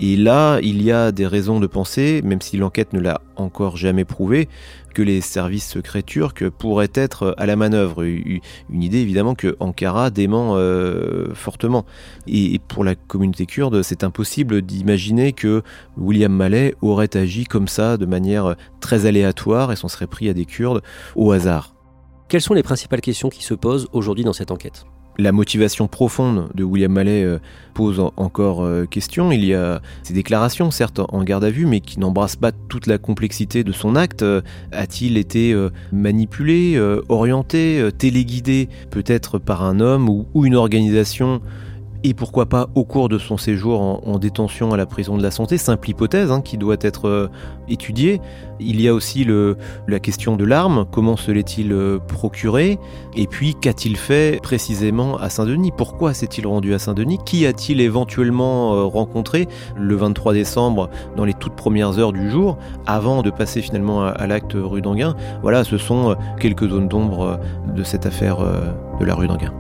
Et 0.01 0.17
là, 0.17 0.61
il 0.63 0.83
y 0.83 0.93
a 0.93 1.11
des 1.11 1.27
raisons 1.27 1.59
de 1.59 1.67
penser, 1.67 2.23
même 2.23 2.41
si 2.41 2.57
l'enquête 2.57 2.93
ne 2.93 3.01
l'a 3.01 3.21
encore 3.37 3.77
jamais 3.77 4.05
prouvé, 4.05 4.49
que 4.95 5.03
les 5.03 5.21
services 5.21 5.69
secrets 5.69 6.03
turcs 6.03 6.49
pourraient 6.57 6.93
être 6.95 7.35
à 7.37 7.47
la 7.47 7.57
manœuvre. 7.57 8.05
Une 8.05 8.83
idée 8.83 8.99
évidemment 8.99 9.35
que 9.35 9.57
Ankara 9.59 10.11
dément 10.11 10.55
euh, 10.55 11.35
fortement. 11.35 11.85
Et 12.29 12.61
pour 12.69 12.85
la 12.85 12.95
communauté 12.95 13.47
kurde, 13.47 13.83
c'est 13.83 14.05
impossible 14.05 14.63
d'imaginer 14.63 15.33
que 15.33 15.63
William 15.97 16.33
Mallet 16.33 16.75
aurait 16.81 17.17
agi 17.17 17.45
comme 17.45 17.69
ça, 17.69 17.97
de 17.97 18.07
manière 18.07 18.55
très 18.81 19.07
aléatoire, 19.07 19.73
et 19.73 19.77
s'en 19.77 19.89
serait 19.89 20.07
pris 20.07 20.29
à 20.29 20.35
des 20.35 20.45
Kurdes 20.45 20.83
au 21.17 21.33
hasard. 21.33 21.78
Quelles 22.29 22.43
sont 22.43 22.53
les 22.53 22.63
principales 22.63 23.01
questions 23.01 23.31
qui 23.31 23.43
se 23.43 23.55
posent 23.55 23.89
aujourd'hui 23.95 24.23
dans 24.23 24.35
cette 24.35 24.51
enquête? 24.51 24.85
La 25.17 25.33
motivation 25.33 25.89
profonde 25.89 26.51
de 26.55 26.63
William 26.63 26.93
Mallet 26.93 27.25
euh, 27.25 27.39
pose 27.73 28.01
encore 28.19 28.63
euh, 28.63 28.85
question. 28.85 29.33
Il 29.33 29.47
y 29.47 29.55
a 29.55 29.81
ces 30.03 30.13
déclarations, 30.13 30.71
certes 30.71 31.01
en 31.09 31.25
garde 31.25 31.43
à 31.43 31.51
vue, 31.51 31.65
mais 31.65 31.81
qui 31.81 31.99
n'embrassent 31.99 32.37
pas 32.37 32.53
toute 32.53 32.87
la 32.87 32.99
complexité 32.99 33.65
de 33.65 33.73
son 33.73 33.97
acte. 33.97 34.23
Euh, 34.23 34.43
a-t-il 34.73 35.17
été 35.17 35.57
manipulé, 35.91 36.79
orienté, 37.09 37.89
téléguidé, 37.97 38.69
peut-être 38.91 39.39
par 39.39 39.65
un 39.65 39.81
homme 39.81 40.11
ou 40.11 40.45
une 40.45 40.55
organisation 40.55 41.41
et 42.05 42.15
pourquoi 42.15 42.47
pas 42.47 42.69
au 42.75 42.85
cours 42.85 43.09
de 43.09 43.19
son 43.19 43.37
séjour 43.37 43.81
en, 43.81 44.19
détention 44.19 44.73
à 44.73 44.77
la 44.77 44.87
prison 44.87 45.17
de 45.17 45.23
la 45.23 45.31
santé, 45.31 45.59
simple 45.59 45.91
hypothèse 45.91 46.31
hein, 46.31 46.41
qui 46.41 46.59
doit 46.59 46.77
être 46.81 47.09
euh, 47.09 47.29
étudiée. 47.69 48.21
Il 48.61 48.81
y 48.81 48.89
a 48.89 48.95
aussi 48.95 49.25
la 49.87 50.01
question 50.01 50.37
de 50.37 50.45
l'arme, 50.45 50.85
comment 50.91 51.17
se 51.17 51.31
l'est-il 51.31 51.73
euh, 51.73 51.99
procuré, 51.99 52.79
et 53.17 53.27
puis 53.27 53.55
qu'a-t-il 53.55 53.97
fait 53.97 54.41
précisément 54.43 55.17
à 55.17 55.29
Saint-Denis, 55.29 55.73
pourquoi 55.77 56.15
s'est-il 56.15 56.47
rendu 56.47 56.75
à 56.75 56.79
Saint-Denis, 56.79 57.19
qui 57.25 57.47
a-t-il 57.47 57.81
éventuellement 57.81 58.75
euh, 58.75 58.85
rencontré 58.85 59.47
le 59.77 59.95
23 59.95 60.35
décembre 60.35 60.91
dans 61.17 61.25
les 61.25 61.35
toutes 61.35 61.55
premières 61.55 61.99
heures 61.99 62.13
du 62.13 62.31
jour, 62.31 62.59
avant 62.87 63.23
de 63.23 63.31
passer 63.31 63.63
finalement 63.63 64.03
à, 64.03 64.27
l'acte 64.27 64.55
rue 64.55 64.83
d'Anguin. 64.83 65.15
Voilà, 65.43 65.65
ce 65.65 65.79
sont 65.79 66.17
quelques 66.41 66.69
zones 66.69 66.89
d'ombre 66.89 67.39
de 67.75 67.83
cette 67.83 68.07
affaire 68.07 68.39
de 69.01 69.05
la 69.05 69.15
rue 69.15 69.29
d'Anguin. 69.29 69.53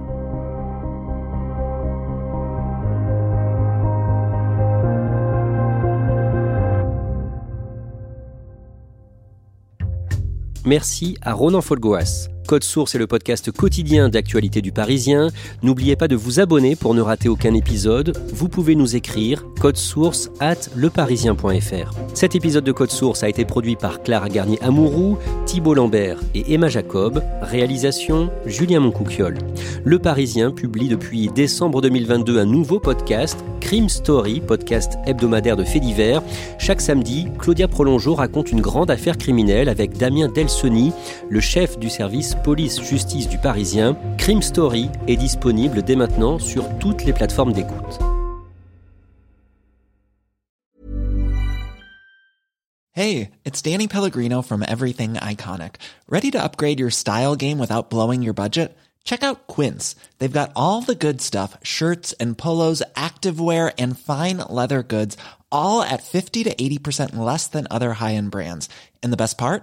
Merci 10.68 11.16
à 11.22 11.32
Ronan 11.32 11.62
Folgoas. 11.62 12.28
Code 12.48 12.64
Source 12.64 12.94
est 12.94 12.98
le 12.98 13.06
podcast 13.06 13.52
quotidien 13.52 14.08
d'actualité 14.08 14.62
du 14.62 14.72
Parisien. 14.72 15.28
N'oubliez 15.62 15.96
pas 15.96 16.08
de 16.08 16.16
vous 16.16 16.40
abonner 16.40 16.76
pour 16.76 16.94
ne 16.94 17.02
rater 17.02 17.28
aucun 17.28 17.52
épisode. 17.52 18.16
Vous 18.32 18.48
pouvez 18.48 18.74
nous 18.74 18.96
écrire 18.96 19.44
code 19.60 19.76
source 19.76 20.30
at 20.40 20.70
leparisien.fr. 20.74 21.92
Cet 22.14 22.34
épisode 22.36 22.64
de 22.64 22.72
Code 22.72 22.90
Source 22.90 23.22
a 23.22 23.28
été 23.28 23.44
produit 23.44 23.76
par 23.76 24.02
Clara 24.02 24.30
Garnier-Amouroux, 24.30 25.18
Thibault 25.44 25.74
Lambert 25.74 26.20
et 26.34 26.54
Emma 26.54 26.68
Jacob. 26.68 27.22
Réalisation 27.42 28.30
Julien 28.46 28.80
Moncouquiol. 28.80 29.36
Le 29.84 29.98
Parisien 29.98 30.50
publie 30.50 30.88
depuis 30.88 31.28
décembre 31.28 31.82
2022 31.82 32.38
un 32.38 32.46
nouveau 32.46 32.80
podcast, 32.80 33.44
Crime 33.60 33.90
Story, 33.90 34.40
podcast 34.40 34.94
hebdomadaire 35.06 35.56
de 35.56 35.64
faits 35.64 35.82
divers. 35.82 36.22
Chaque 36.58 36.80
samedi, 36.80 37.28
Claudia 37.38 37.68
Prolongeau 37.68 38.14
raconte 38.14 38.52
une 38.52 38.62
grande 38.62 38.90
affaire 38.90 39.18
criminelle 39.18 39.68
avec 39.68 39.98
Damien 39.98 40.28
Delsoni, 40.28 40.92
le 41.28 41.40
chef 41.40 41.78
du 41.78 41.90
service 41.90 42.37
police-justice 42.42 43.28
du 43.28 43.38
Parisien, 43.38 43.96
Crime 44.18 44.42
Story 44.42 44.90
est 45.06 45.16
disponible 45.16 45.82
dès 45.82 45.96
maintenant 45.96 46.38
sur 46.38 46.64
toutes 46.78 47.04
les 47.04 47.12
plateformes 47.12 47.52
d'écoute. 47.52 47.98
Hey, 52.92 53.30
it's 53.44 53.62
Danny 53.62 53.86
Pellegrino 53.86 54.42
from 54.42 54.64
Everything 54.66 55.14
Iconic. 55.14 55.76
Ready 56.08 56.32
to 56.32 56.42
upgrade 56.42 56.80
your 56.80 56.90
style 56.90 57.36
game 57.36 57.60
without 57.60 57.90
blowing 57.90 58.22
your 58.22 58.34
budget? 58.34 58.76
Check 59.04 59.22
out 59.22 59.46
Quince. 59.46 59.94
They've 60.18 60.40
got 60.40 60.50
all 60.56 60.82
the 60.82 60.96
good 60.96 61.20
stuff, 61.20 61.56
shirts 61.62 62.12
and 62.20 62.36
polos, 62.36 62.82
activewear 62.96 63.72
and 63.78 63.96
fine 63.96 64.38
leather 64.38 64.82
goods, 64.82 65.16
all 65.52 65.80
at 65.80 66.02
50 66.02 66.42
to 66.44 66.54
80% 66.54 67.16
less 67.16 67.46
than 67.46 67.68
other 67.70 67.92
high-end 67.92 68.32
brands. 68.32 68.68
And 69.00 69.12
the 69.12 69.16
best 69.16 69.38
part? 69.38 69.62